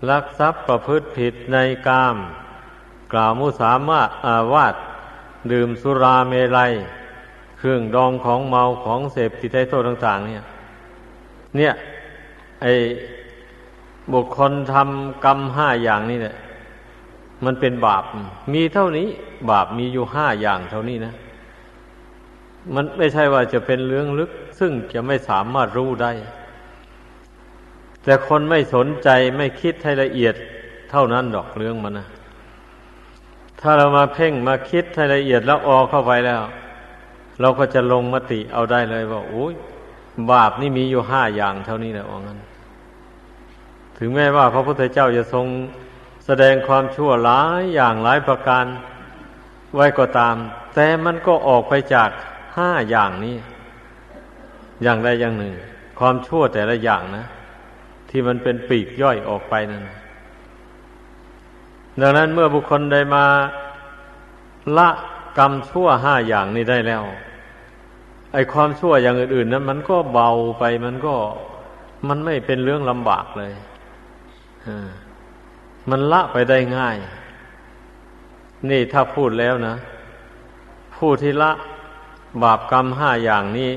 [0.08, 1.56] ลักทรัพย์ประพฤติผิดใน
[1.88, 2.16] กาม
[3.12, 4.74] กล่าวมุสามาอาวาด
[5.52, 6.72] ดื่มสุราเมลัย
[7.58, 10.44] เครื่องดองของเมาของเสพติดให้โทษต่าง ๆ เนี่ย
[11.56, 11.72] เนี่ย
[12.62, 12.66] ไอ
[14.12, 16.36] บุคคลทำกรรมห้าอย่างนี้เนี่ย
[17.44, 18.04] มันเป็นบาป
[18.52, 19.08] มีเท่านี้
[19.50, 21.14] บาปมีอยู่ห้าอย่างเท่านี้นะ
[22.74, 26.12] มันไม่ใช่ว่าจะเป็นเรื่องลึก ซึ่งจะไม่สามารถรู้ได้
[28.04, 30.34] แต่คนไม่สนใจไม่คิดให้ละเอียด
[30.90, 32.06] เท่านั้นดอกเรื่องมันนะ
[33.60, 36.42] ถ้าเรามาเพ่งมาคิดให้ละเอียดแล้วออเข้าไปแล้ว
[37.40, 39.54] เราก็จะลงมติเอาได้เลยว่าโอ้ย
[40.30, 42.38] บาปนี่มีอยู่ห้าอย่างเท่านี้แหละว่างั้น
[43.98, 45.46] ถึงแม้ว่าพระพุทธเจ้าจะทรง
[46.26, 48.64] แสดงความชั่วหลายอย่างหลายประการ
[49.74, 50.36] ไว้ก็ตาม
[50.74, 52.10] แต่มันก็ออกไปจาก
[52.56, 53.36] ห้าอย่างนี้
[54.82, 55.54] อย่างใดอย่างหนึ่ง
[55.98, 57.26] ความชั่วแต่ละอย่างนะ
[58.10, 59.82] ที่มันเป็นปีกย่อยออกไปนั่น
[62.00, 63.24] ดังนั้นเมื่อบุคคลได้มา
[64.76, 64.88] ละ
[65.38, 67.02] กรรมชั่วห้าอย่างนี้ได้แล้ว
[68.32, 71.14] ไอ้ความชั่วอย่างอื่นๆนั้น มันก็เบาไปมันก็
[72.08, 73.52] มันไม่เป็นเรื่องลำบากเลย
[74.66, 74.88] อ่า
[75.90, 76.96] มันละไปได้ง่าย
[78.70, 79.74] นี่ถ้าพูดแล้วนะ
[80.96, 81.52] ผู้ที่ละ
[82.42, 83.70] บาปกรรมห้าอย่างนี้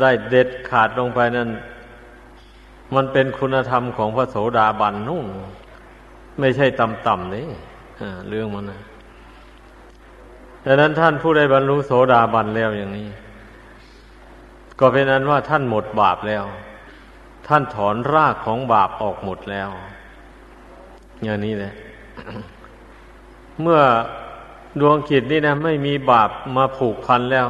[0.00, 1.48] ได้เด็ดขาดลงไปนั่น
[2.94, 5.26] มันเป็นคุณธรรมของพระโสดาบันนู่น
[6.40, 7.46] ไม่ใช่ต่ำๆนี่
[8.28, 8.80] เรื่องมันนะ
[10.64, 13.08] ดังนั้นท่านผู้ได้บรรลุโสดาบันแล้วอย่างนี้
[14.80, 16.44] ก็เป็นนั้นว่าท่านหมดบาปแล้ว
[17.48, 19.70] ท่านถอนรากของบาปออกหมดแล้ว
[21.24, 21.72] อย่างนี้แหละ
[23.60, 23.80] เมื่อ
[24.80, 27.48] ดวงจิตนี่นะไม่มีบาปมาผูกพันแล้ว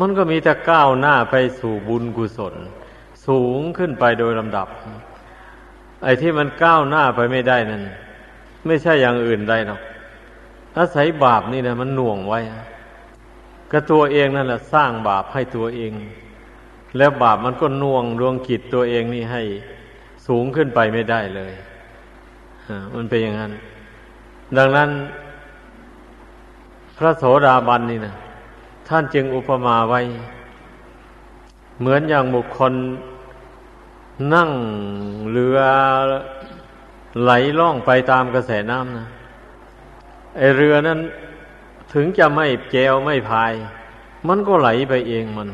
[0.00, 2.54] มันก็มีแต่ก้าวหน้าไปสู่บุญกุศล
[3.26, 4.68] สูงขึ้นไปโดยลำดับ
[6.02, 7.82] ไอ้ที่มันก้าวหน้าไปไม่ได้นั่น
[8.66, 9.80] ไม่ใช่อย่างอื่นได้หรอก
[10.76, 12.40] อาศัยบาปนี่นะมันหน่วงไว้
[13.72, 15.92] ก็ตัวเองนั่นแหละสร้างบาปให้ตัวเอง
[16.96, 19.42] แล้วบาปมันก็น่วงดวงจิตตัวเองนี่ให้
[20.26, 21.52] สูงขึ้นไปไม่ได้เลย
[22.94, 23.52] มันเป็นอย่างนั้น
[24.56, 24.90] ดังนั้น
[26.96, 28.14] พระโสดาบันนี่นะ
[28.88, 30.00] ท่านจึงอุปมาไว้
[31.80, 32.72] เหมือนอย่างบุคคล
[34.34, 34.50] นั่ง
[35.30, 35.58] เรือ
[37.22, 39.06] ไหลล่องไปตามกระแสน้ำนะ
[40.38, 40.98] ไอเรือนั้น
[41.92, 43.52] ถึงจะไม่แจวไม่พาย
[44.28, 45.48] มันก็ไหลไปเองมัน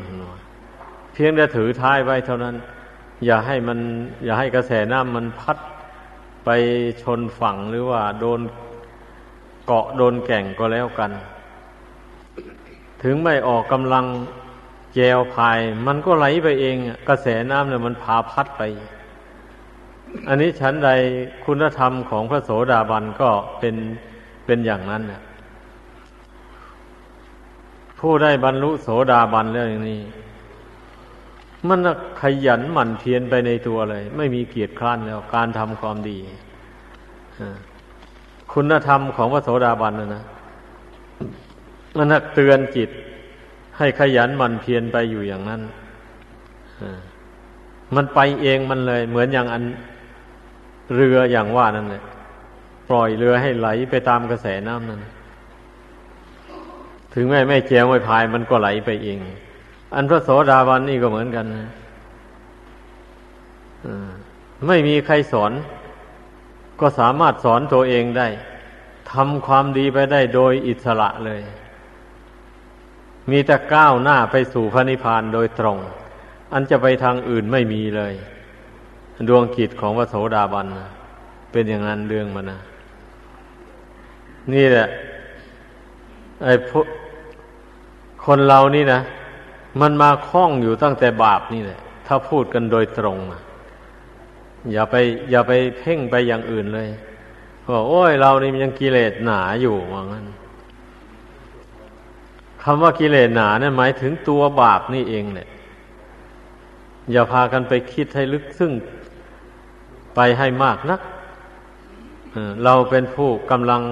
[1.13, 2.55] เพียงแต่ถือท้ายไว้เท่านั้น
[3.25, 3.79] อย่าให้มัน
[4.25, 5.57] อย่าให้กระแสน้ำมันพัด
[6.51, 6.59] ไป
[7.03, 8.41] ชนฝั่งหรือว่าโดน
[9.65, 11.11] เกาะโดนแก่งก็แล้วกัน
[13.03, 14.05] ถึงไม่ออกกำลัง
[14.95, 16.75] แจวพาย มันก็ไหลไปเอง
[17.09, 18.61] กระแสน้ำเนี่ยมันพาพัดไป
[20.27, 20.89] อันนี้ฉันใด
[21.45, 23.75] คุณธรรมของพระโสดาบันก็เป็น
[24.45, 25.21] เป็นอย่างนั้นเนี่ย
[27.99, 30.01] ผู้ได้บรรลุโสดาบันแล้วอย่างนี้
[31.67, 31.79] มัน
[32.21, 36.17] ขยันหมั่นเพียรไปในตัวเลย ไม่มีเกียรติคร้านแล้ว การทำความดี
[38.53, 40.23] คุณธรรมของพระโสดาบันนะนะ
[41.97, 42.89] มันเตือนจิต
[43.77, 45.61] ให้ขยันหมั่นเพียรไปอยู่อย่างนั้น
[47.95, 49.63] มันไปเองมันเลย เหมือนอย่างอัน
[50.95, 52.03] เรืออย่างว่านั่นเลย
[52.89, 54.99] ปล่อยเรือให้ไหลไปตามกระแสน้ำนั้น
[57.13, 59.17] ถึงแม้ไม่เจียวไม่พายมันก็ไหลไปเอง
[59.95, 61.67] อันพระโสดาบันนี่ก็เหมือนกันนะ
[64.67, 65.51] ไม่มีใครสอน
[66.79, 68.27] ก็สามารถสอนตัวเองได้
[69.11, 71.41] ทำความดีไปได้โดยอิสระเลย
[73.29, 75.77] มีแต่ก้าวหน้าไปสู่พระนิพพานโดยตรง
[76.53, 78.13] อันจะไปทางอื่นไม่มีเลย
[79.29, 80.67] ดวงกิจของพระโสดาบัน
[81.51, 82.59] เป็นอย่างนั้นเรื่องมันนะ
[84.53, 84.87] นี่แหละ
[86.43, 86.53] ไอ้
[88.25, 88.99] คนเรานี่นะ
[89.81, 93.41] มันมาคล้องอยู่ตั้งแต่บาปนี่แหละ ถ้าพูดกันโดยตรงนะ
[94.71, 94.95] อย่าไป
[95.31, 96.89] อย่าไปเพ่งไปอย่างอื่นเลย
[97.69, 100.25] ว่าโอ้ยเรานี่ยังกิเลสหนาอยู่ว่างั้น
[102.63, 105.49] คำว่ากิเลสหนาเนี่ยหมายถึงตัวบาปนี่เองแหละ
[107.11, 108.73] อย่าพากันไปคิดให้ลึกซึ้ง
[110.15, 111.01] ไปให้มากนัก
[112.63, 113.83] เราเป็นผู้กำลัง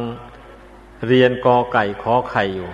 [1.08, 2.70] เรียนกอไก่ขอไข่อยู่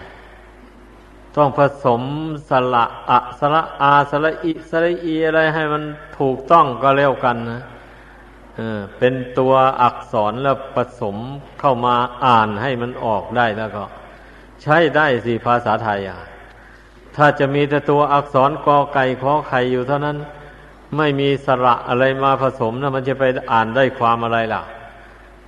[1.36, 2.02] ต้องผสม
[2.50, 5.84] สระอะสระอาสระอิสระอีอะไรให้มัน
[6.20, 7.62] ถูกต้องก็เร็วกันนะ
[8.56, 11.16] เออเป็นตัวอักษรแล้วผสม
[11.60, 13.84] เข้ามาอ่านให้มันออกได้แล้วก็
[14.62, 16.20] ใช้ได้สิภาษาไทยอะ
[17.16, 20.18] ถ้าจะมีแต่ตัวอักษรกอไก่ขอไข่อยู่เท่านั้น
[20.98, 24.62] ไม่มีสระอะไรมาผสมนะมันจะไปอ่านได้ความอะไรล่ะ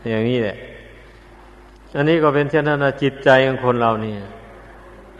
[0.09, 0.57] อย่างนี้แหละ
[1.95, 4.19] อันนี้ก็เป็นเช่นนั้นนะจิตใจของคนเราเนี่ย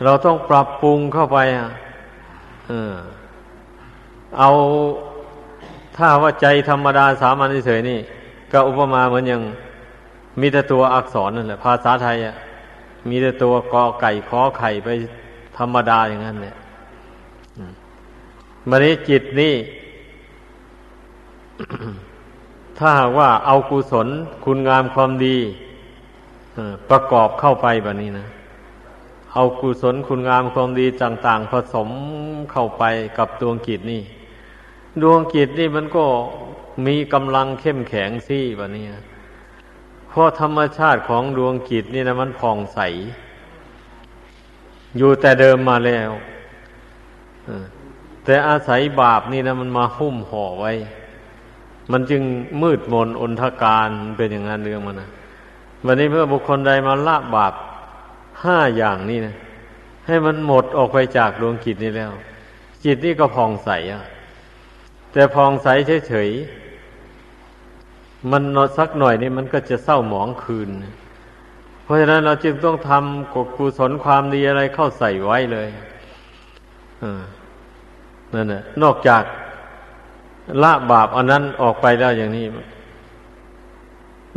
[0.03, 1.69] เราต้องปรับปรุงเข้าไปอะ
[2.67, 2.93] เออ
[4.37, 4.49] เอา
[5.95, 7.99] ถ้าว่าใจธรรมดาสามัญเฉยนี่
[8.51, 9.41] ก็อุปมาเหมือนอย่าง
[10.39, 12.35] มีแต่ตัวอักษรนั่นแหละภาษาไทยอะ
[13.09, 14.89] มีแต่ตัวกอไก่ขอไข่ไป
[15.57, 16.55] ธรรมดาอย่างนั้นเนี่ย
[18.69, 19.55] มันนี้จิตนี่
[22.77, 24.07] ถ้าว่าเอากุศล
[24.43, 25.37] คุณงามความดี
[26.89, 28.25] ประกอบเข้าไปแบบนี้นะ
[29.35, 31.89] เอากุศลคุณงามความดีต่าง ๆ ผสม
[32.51, 32.83] เข้าไป
[33.17, 34.03] กับดวงกิจนี่
[35.01, 36.05] ดวงกิจนี่มันก็
[36.85, 38.85] มีกำลังเข้มแข็งซี่แบบนี้
[40.09, 42.79] เพราะธรรมชาติของดวงกิจนี่นะมันผ่องใส
[44.97, 46.09] อยู่แต่เดิมมาแล้ว
[48.23, 50.73] แต่อาศัยบาปนี่นะมันมาหุ้มห่อไว้
[51.91, 52.21] มันจึง
[52.61, 55.09] มืดมนอนทการเป็นอย่างนั้นเรื่องมันนะ
[55.85, 57.53] วันนี้เมื่อบุคคลใดมาละบาป
[58.45, 59.35] ห้าอย่างนี่นะ
[60.07, 62.11] ให้มันหมดออกไปจากดวงจิตนี้แล้ว
[62.83, 64.03] จิตนี่ก็พองใสอะ
[65.13, 65.67] แต่พองใส
[66.07, 70.69] เฉยๆมันนอสักหน่อยนี่มันก็จะเศร้าหมองคืน
[71.83, 75.69] เพราะฉะนั้นเราจึงต้องทำกกุศลความดีอะไรเข้าใส่ไว้เลย
[78.33, 79.23] นั่นแหละนอกจาก
[80.63, 82.45] ละบาปอันนั้นออกไปแล้วอย่างนี้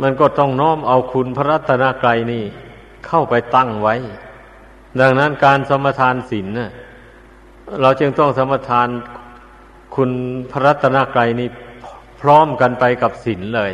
[0.01, 2.45] มันก็ต้องน้อมเอาคุณพระรัตนกรัยนี่
[3.07, 3.95] เข้าไปตั้งไว้
[4.99, 6.71] ดังนั้นการสมทานศีลน่ะ
[7.81, 8.87] เราจึงต้องสมทาน
[9.95, 10.09] คุณ
[10.51, 11.49] พระรัตนกรัยนี่
[12.21, 13.71] พร้อมกันไปกับศีลเลย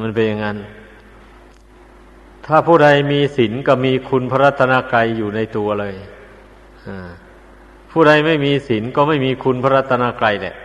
[0.00, 0.58] มันเป็นอย่างนั้น
[2.46, 5.94] ถ้าผู้ใดมีศีลก็มีคุณพระรัตนกรัยอยู่ในตัวเลย
[7.90, 10.56] ผู้ใดไม่มีศีลก็ไม่มีคุณพระรัตนกรัยแหละ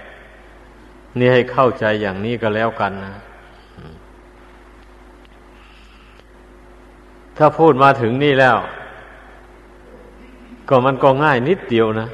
[1.18, 3.16] นี่ให้เข้าใจอย่างนี้ก็แล้วกันนะ
[7.38, 8.58] ถ้าพูดมาถึงนี่แล้ว
[10.70, 12.08] ก็มันก็ง่ายนิดเดียวนะ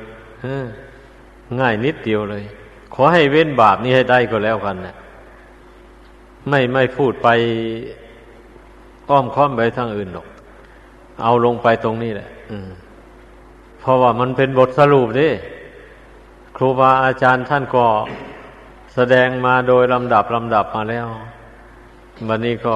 [1.60, 2.44] ง่ายนิดเดียวเลย
[2.94, 4.96] ขอให้เว้นบาปนี้ให้ได้ก็แล้วกันนะ
[6.50, 7.28] ไม่ไม่พูดไป
[9.10, 10.28] อ้อมค้อมไปทางอื่นหรอก
[11.24, 12.30] เอาลงไปตรงนี้แหละ
[13.80, 15.30] เพราะว่ามันเป็นบทสรุปดิ
[16.58, 17.86] ครูบาอาจารย์ท่านก็
[18.96, 21.08] แสดงมาโดยลำดับลำดับมาแล้ว
[22.28, 22.76] วันนี้ก็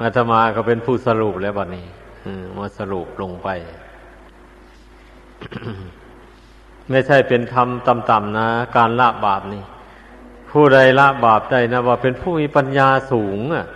[0.00, 1.86] อาตมาก็เป็นผู้สรุปแล้วบัดนี้
[2.56, 3.48] มาสรุปลงไป
[6.90, 9.64] ไม่ใช่เป็นธรรมต่ำๆนะ การละบาปนี่
[10.50, 13.66] ผู้ใดละบาปได้นะว่าเป็นผู้มีปัญญาสูงอะ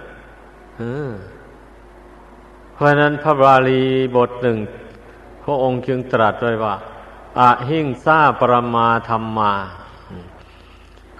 [2.72, 3.82] เพราะนั้นพระบาลี
[4.16, 4.58] บทหนึ่ง
[5.42, 6.74] พระองค์จึงตรัสไว้ว่า
[7.40, 9.52] อะหิงซาปรมาธรรมมา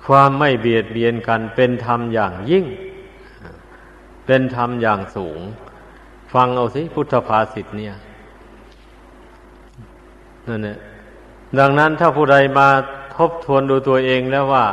[0.07, 2.65] ความไม่เบียดเบียนกันเป็นธรรมอย่างยิ่ง
[4.27, 5.41] เป็นธรรมอย่างสูง
[6.33, 7.95] ฟังเอาสิพุทธภาษิตเนี่ย
[10.49, 10.79] นั่นแหละ
[11.59, 12.69] ดังนั้นถ้าผู้ใดมา
[13.17, 14.67] ทบทวนดูตัวเองแล้วว่า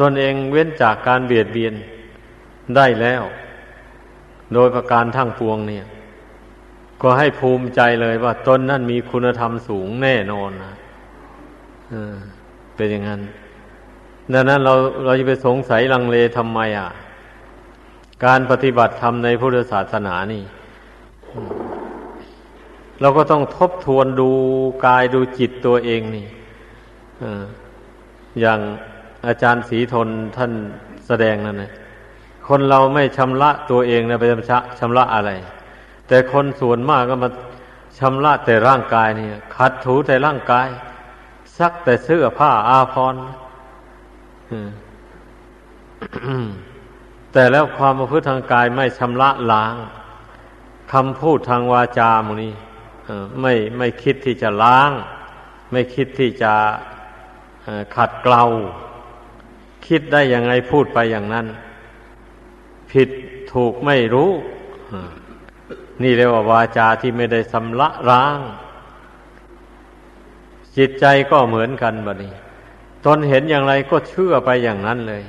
[0.00, 1.74] ตนเองเว้นจากการเบียดเบียน
[2.76, 3.22] ได้แล้ว
[4.54, 5.84] โดยประการทั้งปวงเนี่ย
[7.02, 10.74] ก็ให้ภูมิใจเลยว่า ตนนั่นมีคุณธรรมสูงแน่นอนนะ
[12.76, 13.20] เป็นอย่างนั้น
[14.32, 16.88] ดังนั้นเราเราจะไปสงสัยลังเลทำไมอะ
[18.26, 20.42] การปฏิบัติธรรมในพุทธศาสนานี่
[23.00, 24.30] เราก็ต้องทบทวนดู
[24.86, 26.26] กายดูจิตตัวเองนี่
[28.40, 28.60] อย่าง
[29.26, 30.52] อาจารย์ศรีทนท่าน
[31.06, 31.72] แสดงนั่นนะ
[32.48, 35.30] คนเราไม่ชำระตัวเองนะไปชำระชำระอะไร
[36.08, 37.28] แต่คนส่วนมากก็มา
[37.98, 40.68] ชำระแต่ร่างกายนี่ขัดถูแต่ร่างกาย
[41.58, 43.22] ซักแต่เสื้อผ้าอาภรณ์
[47.34, 49.76] แต่แล้วความประพฤติทางกายไม่ชำระล้าง
[50.92, 52.52] คำพูดทางวาจาโมนี้
[53.40, 54.90] ไม่ไม่คิดที่จะล้าง
[55.72, 56.52] ไม่คิดที่จะ
[57.96, 58.44] ขัดเกลา
[59.86, 61.46] คิดได้ยังไงพูดไปอย่างนั้น
[62.90, 63.08] ผิด
[63.52, 64.30] ถูกไม่รู้
[66.02, 68.38] นี่เรียกว่าวาจาที่ไม่ได้ชำระล้าง
[70.76, 72.32] จิตใจก็เหมือนกันบะนี้
[73.04, 75.22] ตนเห็นอย่างไรก็เชื่อไปอย่างนั้นเลย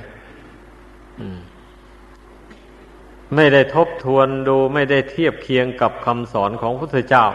[1.20, 1.38] อืม
[3.34, 7.26] ไม่ได้ทบทวนดูไม่ได้เทียบเคียงกับคำสอนของพระพุทธเจ้า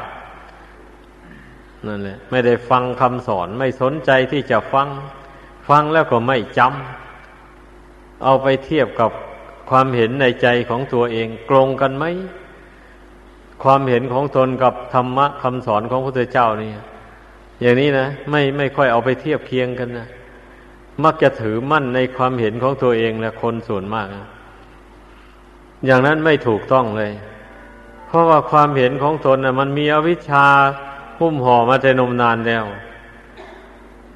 [1.87, 4.87] นั่นแหละไม่ได้ฟังคำสอนไม่สนใจที่จะฟัง
[5.69, 9.11] ฟังแล้วก็ไม่จำเอาไปเทียบกับ
[9.69, 12.05] ความเห็นในใจของตัวเองกลงกันไหม
[13.63, 16.71] ความเห็นของตนกับธรรมะคำสอนของพระพุทธเจ้านี่
[17.61, 20.07] อย่างนี้นะไม่ไม่ค่อยเอาไปเทียบเคียงกันนะ
[21.03, 24.27] มักจะถือมั่นในความเห็นของตัวเองและคนส่วนมากนะ
[25.85, 27.11] อย่างนั้นไม่ถูกต้องเลย
[28.07, 30.45] เพราะว่าความเห็นของตนน่ะ มันมีอวิชชา
[31.19, 32.65] หุ้มห่อมาแต่นมนานแล้ว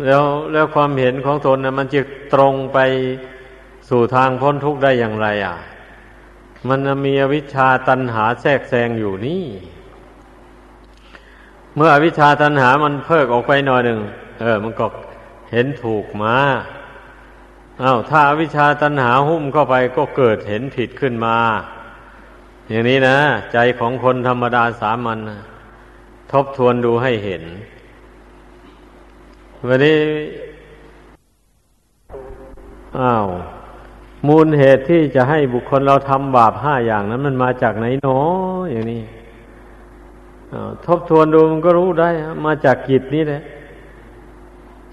[0.06, 0.24] แล้ว
[0.54, 2.02] แล้วความเห็นของตนน่ะ มันจะ
[2.34, 2.80] ตรงไป
[3.90, 5.56] สู่ทางพ้นทุกข์ได้อย่างไร อะ
[6.70, 9.46] มันมีอวิชชาตันหาแทรกแซงอยู่นี่
[11.76, 14.00] เมื่ออวิชชาตันหามันเพิกออกไปหน่อยหนึ่ง
[14.42, 14.86] เออ มันก็
[15.52, 16.36] เห็นถูกมา
[17.82, 21.38] อา้าวถ้าวิชาตันหาหุ้มเข้าไปก็เกิดเห็นผิดขึ้นมา
[22.70, 23.18] อย่างนี้นะ
[23.54, 25.20] ใจของคนธรรมดาสามัญ
[26.32, 27.44] ทบทวนดูให้เห็น
[29.68, 30.00] วันนี้
[33.00, 33.26] อ้าว
[34.28, 39.04] มูลเหตุที่จะให้บุคคลเราทำบาปห้าอย่างนั้น มันมาจากไหนเนาะอย่างนี้
[40.86, 42.10] ทบทวนดูมันก็รู้ได้
[42.46, 43.42] มาจากจิตนี้แหละ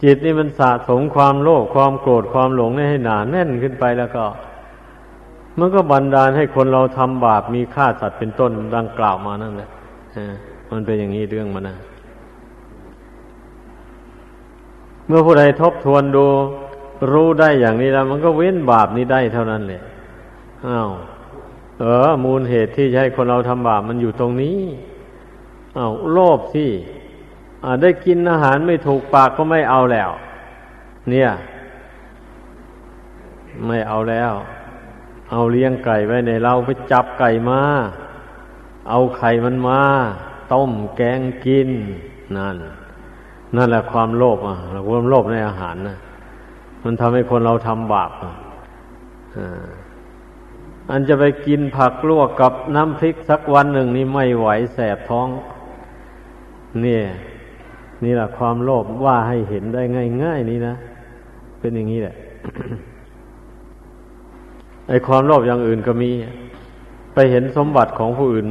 [0.02, 4.24] จิตนี่มันสะสมความโลภความโกรธความหลงให้หนาแน่นขึ้นไปแล้วก็
[5.58, 9.68] มันก็บันดาลให้คนเราทำบาปมีฆ่าสัตว์เป็นต้นดังกล่าวมานั่นแหละ
[10.70, 11.76] มันเป็นอย่างนี้เรื่องมันนะ
[15.06, 16.26] เมื่อผู้ใดทบทวนดู
[17.12, 19.80] รู้ได้อย่างนี้แล้วมันก็เว้นบาปนี้ได้เท่านั้นเลย
[20.66, 20.90] อ้าว
[21.80, 24.58] เออ มูลเหตุที่จะให้คนเราทำบาปมันอยู่ตรงนี้
[25.76, 26.68] อ้าวโลภที่
[27.82, 30.10] ได้กินอาหารไม่ถูกปากก็ไม่เอาแล้ว
[31.10, 31.30] เนี่ย
[33.66, 34.32] ไม่เอาแล้ว
[35.30, 37.60] เอาเลี้ยงไก่ไว้ในเราไปจับไก่มา
[38.90, 39.80] เอาไข่มันมา
[40.52, 41.70] ต้มแกงกิน
[42.36, 42.56] นั่น
[43.56, 44.56] นั่นแหละความโลภอะ
[44.88, 45.98] ความโลภในอาหารนะ
[46.84, 48.32] มันทำให้คนเราทำบาปอะ
[50.90, 55.28] อันจะไปกินผักลวกกับน้ำพริกสักวันหนึ่งนี่ไม่ไหวแสบท้อง
[56.82, 57.04] เนี่ย
[58.04, 59.82] นี่แหละความโลภว่าให้เห็นได้
[60.22, 60.74] ง่ายๆนี่นะ
[61.60, 62.14] เป็นอย่างนี้แหละ
[64.88, 66.10] ไอ้ความโลภอย่างอื่นก็มี
[67.14, 68.46] ไปเห็นสมบัติของผู้อื่น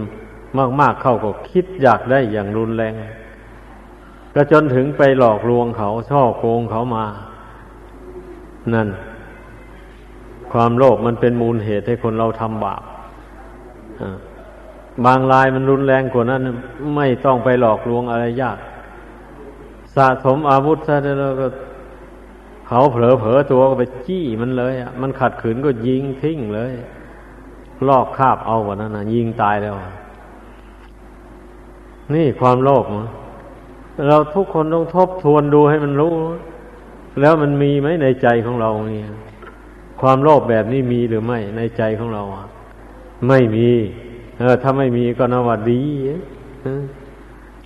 [0.81, 2.93] มากๆเข้าก็คิดอยากได้อย่างรุนแรง
[4.35, 7.05] ก็จนถึงไปหลอกลวงเขาช่อโกงเขามา
[8.73, 8.87] นั่น
[10.53, 12.81] ความโลภมันเป็นมูลเหตุให้คนเราทำบาป
[15.05, 16.41] บางรายมันรุนแรงกว่านั้น
[16.95, 18.57] ไม่ต้องไปหลอกลวงอะไรยาก
[19.95, 21.47] สะสมอาวุธซะแล้วก็
[22.67, 26.73] เขาเผลอเผลอตัวก็ไปจี้มันเลยอะมันขัดขืนก็ยิงทิ้งเลย
[27.87, 29.75] ลอกคาบเอากว่านั้นนะยิงตายแล้ว
[32.13, 32.83] นี่ความโลภ
[34.07, 36.13] เราทุกคนต้องทบทวนดูให้มันรู้
[37.21, 39.09] แล้วมันมีไหมในใจของเราเนี่ย
[40.01, 42.23] ความโลภแบบนี้มีหรือไม่ในใจของเรา
[43.27, 43.69] ไม่มี
[44.39, 45.81] เออถ้าไม่มีก็นว่าดี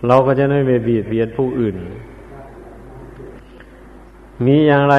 [0.08, 1.76] เราก็จะไม่ไปเบียดเบียนผู้อื่น
[4.46, 4.96] มีอย่างไร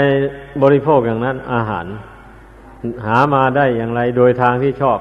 [0.63, 1.87] บริโภคอย่างนั้นอาหาร
[3.07, 4.99] หามาได้อย่างไรโดยทางที่ชอบ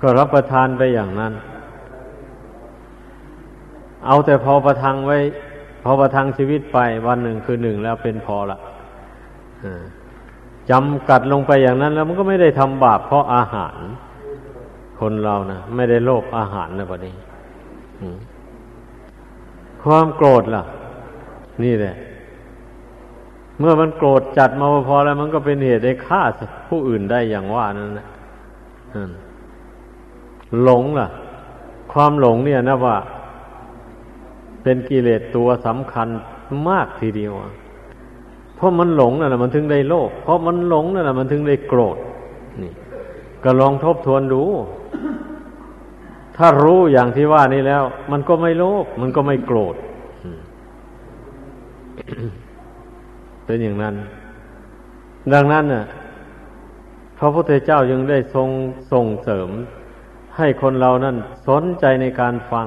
[0.00, 1.32] ก็รับประทานไปอย่างนั้น
[4.06, 5.18] เอาแต่พอประทังไว้
[5.84, 8.58] พอประทังชีวิตไปวันหนึ่งคือหนึ่งแล้วเป็นพอละ
[10.70, 13.76] จำกัดลงไปอย่างนั้น แล้วมันก็ไม่ได้ทำบาปเพราะอาหาร
[15.00, 17.14] คนเรานะไม่ได้โลภอาหารนะปะนี้
[19.82, 20.62] ความโกรธล่ะ
[21.64, 21.94] นี่แหละ
[23.58, 26.22] เมื่อมันโกรธจัดมาพอแล้วมันก็เป็นเหตุให้ฆ่า
[26.68, 28.06] ผู้อื่นได้อย่างว่านั่นนะ
[30.62, 31.08] หลงล่ะ
[31.92, 32.96] ความหลงเนี่ยนะว่า
[34.62, 36.08] เป็นกิเลสตัวสำคัญ
[36.68, 37.32] มากทีเดียว
[38.56, 41.96] เพราะมันหลงนั่นแหละมันถึงได้โลภเพราะมันหลงนั่นแหละมันถึงได้โกรธ
[42.62, 42.72] นี่
[43.44, 44.42] ก็ลองทบทวนดู
[46.36, 49.76] ถ้ารู้อย่างที่ว่านี้แล้ว มันก็ไม่โลภมันก็ไม่โกรธ
[53.48, 53.94] เป็นอย่างนั้น
[55.32, 55.84] ดังนั้นน่ะ
[57.18, 58.48] พระพุทธเจ้ายังได้ทรง
[58.92, 59.48] ส่งเสริม
[60.36, 61.16] ให้คนเรานั้น
[61.48, 62.66] สนใจในการฟัง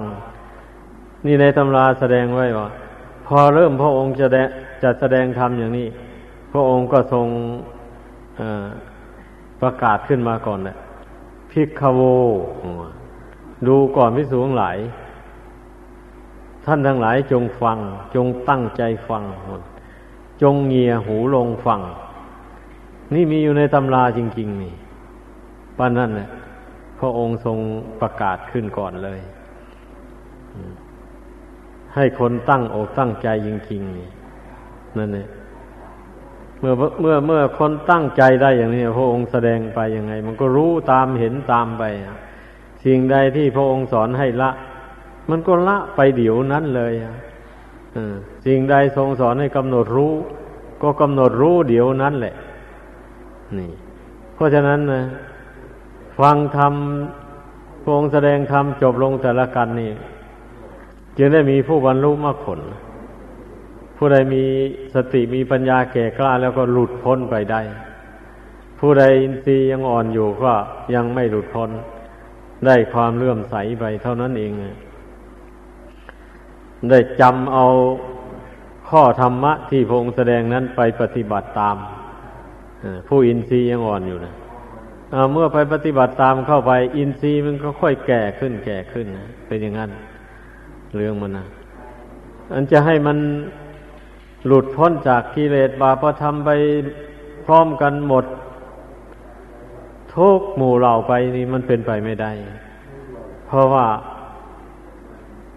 [1.26, 2.68] นี่ในตำราแสดงไว้ว่า
[3.28, 4.28] พอเริ่มพระองค์จะ
[4.84, 5.88] จะแสดงธรรมอย่างนี้
[6.52, 7.28] พระองค์ก็ทรง
[9.62, 10.78] ประกาศขึ้นมาก่อนแหละ
[11.52, 12.02] พิกโว
[13.68, 14.78] ดูก่อนพิสูงหลาย
[16.66, 17.78] ท่านทั้งหลายจงฟัง
[18.16, 19.24] จงตั้งใจฟัง
[20.42, 21.82] จงเงียหูลงฟัง
[23.14, 24.74] นี่มีอยู่ในตำราจริง ๆ นี่
[25.78, 26.30] ป้านนั่นเนี่ย
[27.00, 27.58] พระองค์ทรง
[28.02, 29.20] ประกาศขึ้นก่อนเลย
[31.96, 34.10] ให้คนตั้งอกตั้งใจจริงๆนี่
[34.98, 35.28] นั่นเนี่ย
[36.60, 41.84] เมื่อเมื่อเมื่อคนตั้งใจได้อย่างนี้พระองค์แสดงไปยังไง มันก็รู้ตามเห็นตามไป
[42.84, 44.52] สิ่งใดที่พระองค์สอนให้ละ
[45.30, 47.16] มันก็ละไปเดี๋ยวนั้นเลยอะ
[48.46, 50.14] สิ่งใดทรงสอนให้กำหนดรู้
[50.82, 52.36] ก็กำหนดรู้เดี๋ยวนั้นแหละ
[53.58, 53.72] นี่
[54.36, 55.04] เพราะฉะนั้นนะ
[56.20, 56.74] ฟังธรรม
[57.84, 59.92] พระองค์แสดงธรรมจบลงแต่ละกันนี่
[61.18, 62.60] จึงได้มีผู้บรรลุมรรคผล
[63.98, 64.44] ผู้ใดมี
[64.96, 67.62] สติมีปัญญาแก่กล้าแล้วก็หลุดพ้นไปได้
[68.80, 70.54] ผู้ใดอินทรีย์ยังอ่อนอยู่ก็
[70.96, 71.70] ยังไม่หลุดพ้น
[72.66, 74.52] ได้ความเลื่อมใสไปเท่านั้นเอง
[76.90, 77.66] ได้จำเอา
[78.90, 81.78] ข้อธรรมะที่พระองค์แสดงนั้นไปปฏิบัติตาม
[83.08, 84.34] ผู้อินทรีย์ยังอ่อนอยู่นะ
[85.32, 89.92] เมื่อไปปฏิบัติตามเข้าไป อินทรีย์มันก็ค่อยแก่ขึ้น แก่ขึ้นนะเป็นอย่างนั้น
[90.96, 91.46] เรื่องมันนะ
[92.54, 93.18] อันจะให้มัน
[94.46, 96.50] หลุดพ้นจากกิเลสบาปธรรมไป
[97.46, 98.26] พร้อมกันหมด
[100.16, 102.32] ทุกหมู่เหล่าไปนี่มันเป็นไปไม่ได้
[103.48, 103.86] เพราะว่า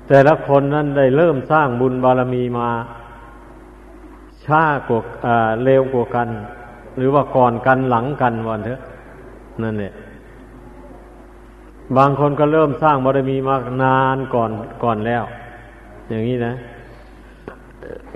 [0.09, 2.69] แต่ละคนนั้นได้เริ่มสร้างบุญบารมีมา
[4.45, 6.29] ช้ากว่าเร็วกว่ากัน
[6.97, 8.81] หรือว่าก่อนกันหลังกันวันเถอะ
[9.63, 9.93] นั่นเนี่ย
[11.97, 14.51] บางคนก็เริ่มสร้างบารมีมานานก่อน
[14.83, 15.25] ก่อนแล้ว
[16.09, 16.55] อย่างนี้นะ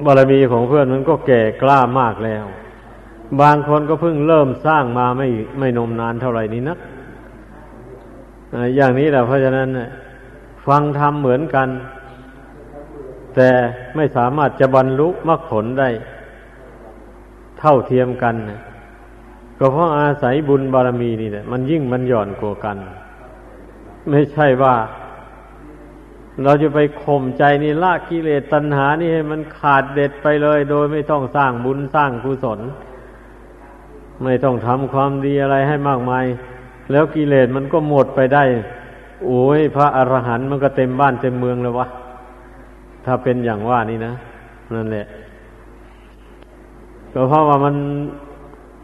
[0.05, 2.45] บารมีของเพื่อนมันก็แก่กล้ามากแล้ว
[3.41, 5.29] บางคนก็เพิ่งเริ่มสร้างมาไม่
[5.59, 6.79] ไม่นมนานเท่าไหร่นี้นัก
[8.77, 9.69] อย่างนี้แหละเพราะฉะนั้น
[10.69, 11.69] ฟังธรรมเหมือนกัน
[13.35, 13.51] แต่
[13.97, 15.89] ไม่สามารถจะบรรลุมรรคผลได้
[17.59, 18.61] เท่าเทียมกันนะ
[19.59, 22.77] ก็เพราะอาศัยบุญบารมีนี่แหละมันยิ่งมันหย่อนกว่ากัน
[24.11, 24.75] ไม่ใช่ว่า
[26.45, 32.61] เราจะไปข่มใจนี่ละกิเลสตัณหานี่ให้มันขาดเด็ดไปเลย โดยไม่ต้องสร้างบุญสร้างกุศล
[34.25, 36.25] ไม่ต้องทำความดีอะไรให้มากมาย
[36.91, 38.45] แล้วกิเลสมันก็หมดไปได้
[39.25, 41.87] โอ้ย พระอรหันต์มันก็เต็มบ้านเต็มเมืองแล้ววะ
[43.05, 44.13] ถ้าเป็นอย่างว่านี่นะ
[44.75, 45.07] นั่นแหละ
[47.13, 47.75] ก็เพราะว่ามัน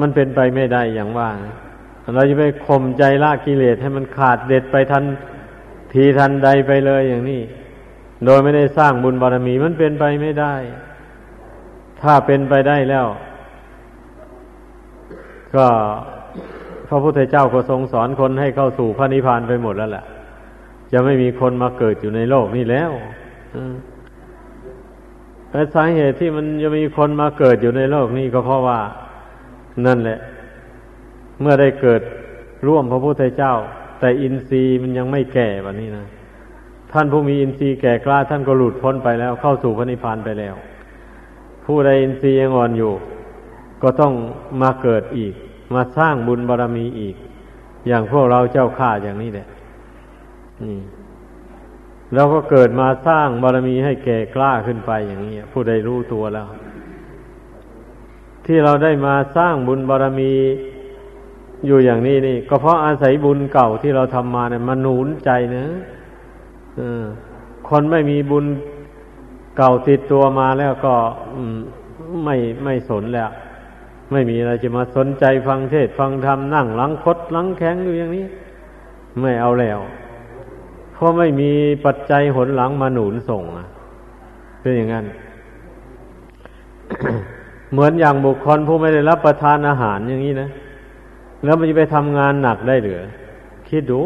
[0.01, 1.29] มันเป็นไปไม่ได้อย่างว่า
[2.15, 5.05] เราจะไปข่มใจละกิเลสให้มันขาดเด็ดไปทัน
[5.93, 7.41] ทีทันใดไปเลยอย่างนี้
[8.25, 10.55] โดยไม่ได้สร้างบุญบารมีมันเป็นไปไม่ได้
[12.03, 13.07] ถ้าเป็นไปได้แล้ว
[15.57, 15.67] ก็
[16.89, 20.05] พระพุทธเจ้าก็ทรงสอนคนให้เข้าสู่พระนิพพานไปหมดแล้วแหละ
[20.95, 22.91] จะไม่มีคนมาเกิดอยู่ในโลกนี้แล้ว
[25.51, 28.81] แต่สาเหตุที่มันจะมีคนมาเกิดอยู่ในโลกนี้ก็เพราะว่า
[29.87, 30.19] นั่นแหละ
[31.41, 32.03] เมื่อได้เกิด
[32.67, 33.55] ร่วมพระพุทธเจ้า
[34.01, 36.07] แต่อินทรีย์มันยังไม่แก่แบบนี้นะ
[36.93, 40.55] ท่านผู้มีอินทรีย์แก่กล้าท่านก็หลุดพ้นไปแล้ว เข้าสู่พระนิพพานไปแล้ว
[41.65, 42.93] ผู้ใดอินทรีย์ยังอ่อนอยู่
[43.83, 44.13] ก็ต้อง
[44.63, 45.35] มาเกิดอีก
[45.75, 47.17] มาสร้างบุญบารรมีอีก
[47.89, 49.47] อย่างพวกเราเจ้าข้าอย่างนี้แหละ
[50.63, 50.79] นี่
[52.15, 56.49] เราก็เกิดมาสร้างบารมีให้แก่กล้าขึ้นไปอย่างนี้ผู้ใดรู้ตัวแล้ว
[58.47, 60.33] ที่เราได้มาสร้างบุญบารมี
[61.67, 65.67] อยู่อย่างนี้นี่ ก็เพราะอาศัยบุญเก่าที่เราทำมาเนี่ยมาหนุนใจนะ
[67.69, 68.47] คนไม่มีบุญ
[69.57, 70.95] เก่าติดตัวมาแล้วก็
[72.25, 73.31] ไม่ไม่สนแล้ว
[74.13, 78.27] ไม่มีอะไรจะมาสนใจฟังเทศฟังธรรมนั่งหลังคดหลังแข็งอยู่อย่างนี้
[79.21, 79.79] ไม่เอาแล้ว
[80.95, 81.51] เพราะไม่มี
[81.85, 83.67] ปัจจัยหนหลังมาหนุนส่งอะ
[84.61, 85.05] เป็นอย่างนั้น
[87.73, 90.49] เหมือนอย่างบุคคลผู้ไม่ได้รับประทานอาหารอย่างนี้นะ
[91.45, 93.01] แล้วมันจะไปทำงานหนักได้หรือ
[93.69, 94.01] คิดดู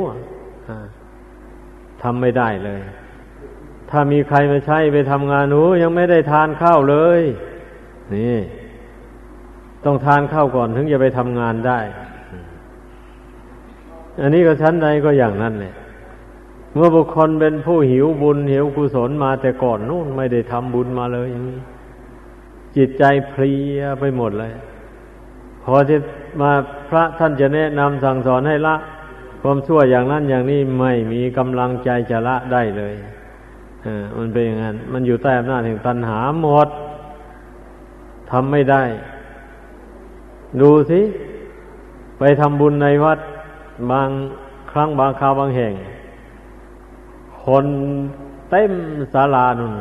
[2.03, 2.81] ทำไม่ได้เลย
[3.91, 7.21] ถ้ามีใครมาใช้ไปทำงานหนูยังไม่ได้ทานข้าวเลย
[8.15, 8.37] นี่
[9.85, 11.79] ต้องทานข้าวก่อนถึงจะไปทำงานได้
[14.21, 15.73] อันนี้ก็ชั้นใดก็อย่างนั้นเลย
[16.79, 21.61] เมื่อบุคคลเป็นผู้หิวบุญหิวกุศลมาแต่ก่อนนู่นไม่ได้ทำบุญมาเลยอย่างนี้
[22.77, 24.53] จิตใจเพลียไปหมดเลย
[25.65, 25.99] พอที่
[26.41, 26.53] มา
[26.89, 28.77] พระท่านจะแนะนำสั่งสอนให้ละ
[29.43, 32.95] ความชั่วอย่างนั้นอย่างนี้ไม่มีกำลังใจจะละได้เลย
[33.87, 36.69] อมันเป็นอย่างนั้น มันอยู่ใต้อำนาจแห่งตัณหาหมด
[38.31, 38.83] ทำไม่ได้
[40.61, 41.01] ดูสิ
[42.19, 43.19] ไปทำบุญในวัด
[43.91, 44.09] บาง
[44.71, 45.75] ครั้งบางคราวบางแห่ง
[47.47, 47.67] คน
[48.51, 48.73] เต็ม
[49.15, 49.75] ศาลานุ่น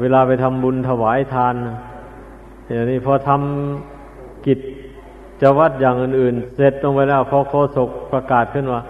[0.00, 1.54] เวลาไปทำบุญถวายทาน
[2.68, 4.58] อย่างนี้พอทำกิจ
[5.40, 8.80] จะวัดอย่างอื่นๆ เสร็จลงไปแล้วพอโคศกประกาศขึ้นว่า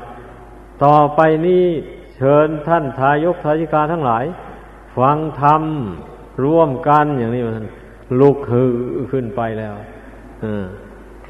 [0.84, 1.64] ต่อไปนี้
[2.16, 4.24] เชิญท่านทายกทายิกาทั้งหลาย
[4.96, 5.62] ฟังธรรม
[6.44, 7.66] ร่วมกันอย่างนี้มัน
[8.20, 8.72] ลุกฮือ
[9.12, 9.74] ขึ้นไปแล้ว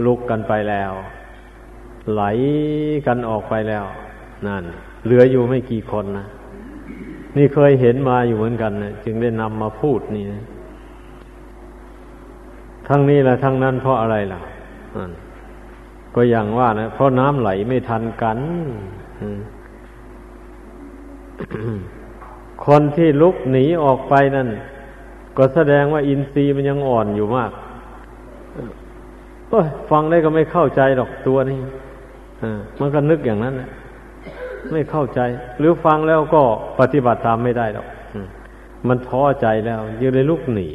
[0.04, 0.92] ลุกกันไปแล้ว
[2.12, 2.22] ไหล
[3.06, 3.84] กันออกไปแล้ว
[4.46, 4.64] นั่น
[5.06, 6.26] เหลืออยู่ไม่กี่คนนะ
[7.36, 10.42] นี่เคยเห็นมาอยู่เหมือนกันนะจึงได้นำมาพูดนี่นะ
[12.88, 14.40] ทั้งนี้และทั้งนั้นเพราะอะไรล่ะ
[16.14, 18.38] ก็อย่างว่านะเพราะน้ำไหลไม่ทันกัน
[22.64, 24.48] คนที่ลุกหนีออกไปนั่น
[25.36, 27.50] ก็แสดงว่าอินทรีย์มันยังอ่อนอยู่มาก
[29.90, 31.58] ฟังได้ก็ไม่เข้าใจหรอกตัวนี้
[32.80, 33.70] มันก็นึกอย่างนั้นแหละ
[34.72, 35.20] ไม่เข้าใจ
[35.58, 36.42] หรือฟังแล้วก็
[36.80, 37.86] ปฏิบัติตามไม่ได้หรอก
[38.88, 40.68] มันท้อใจแล้วยังเลยลุกหนี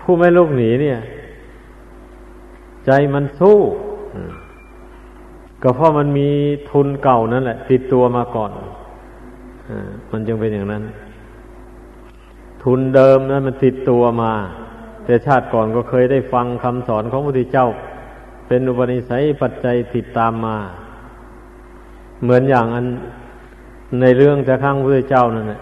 [0.00, 1.00] ผู้ไม่ลุกหนีเนี่ย
[2.86, 3.58] ใจมันสู้
[5.62, 6.28] ก็เพราะมันมี
[6.70, 8.50] ทุนเก่านั่นแหละ ติดตัวมาก่อน
[9.70, 9.72] อ
[10.10, 10.82] มันจึงเป็นอย่างนั้น
[12.62, 14.32] ทุนเดิมนั้นมันติดตัวมา
[15.04, 17.68] แต่ชาติก่อนก็เคยได้ฟังคำสอนของพระพุทธเจ้า
[18.48, 20.56] เป็นอุปนิสัยปัจจัยติดตามมา
[22.22, 22.86] เหมือนอย่างอัน
[24.00, 25.60] ในเรื่องจะข้างพระเจ้านั่นแหละ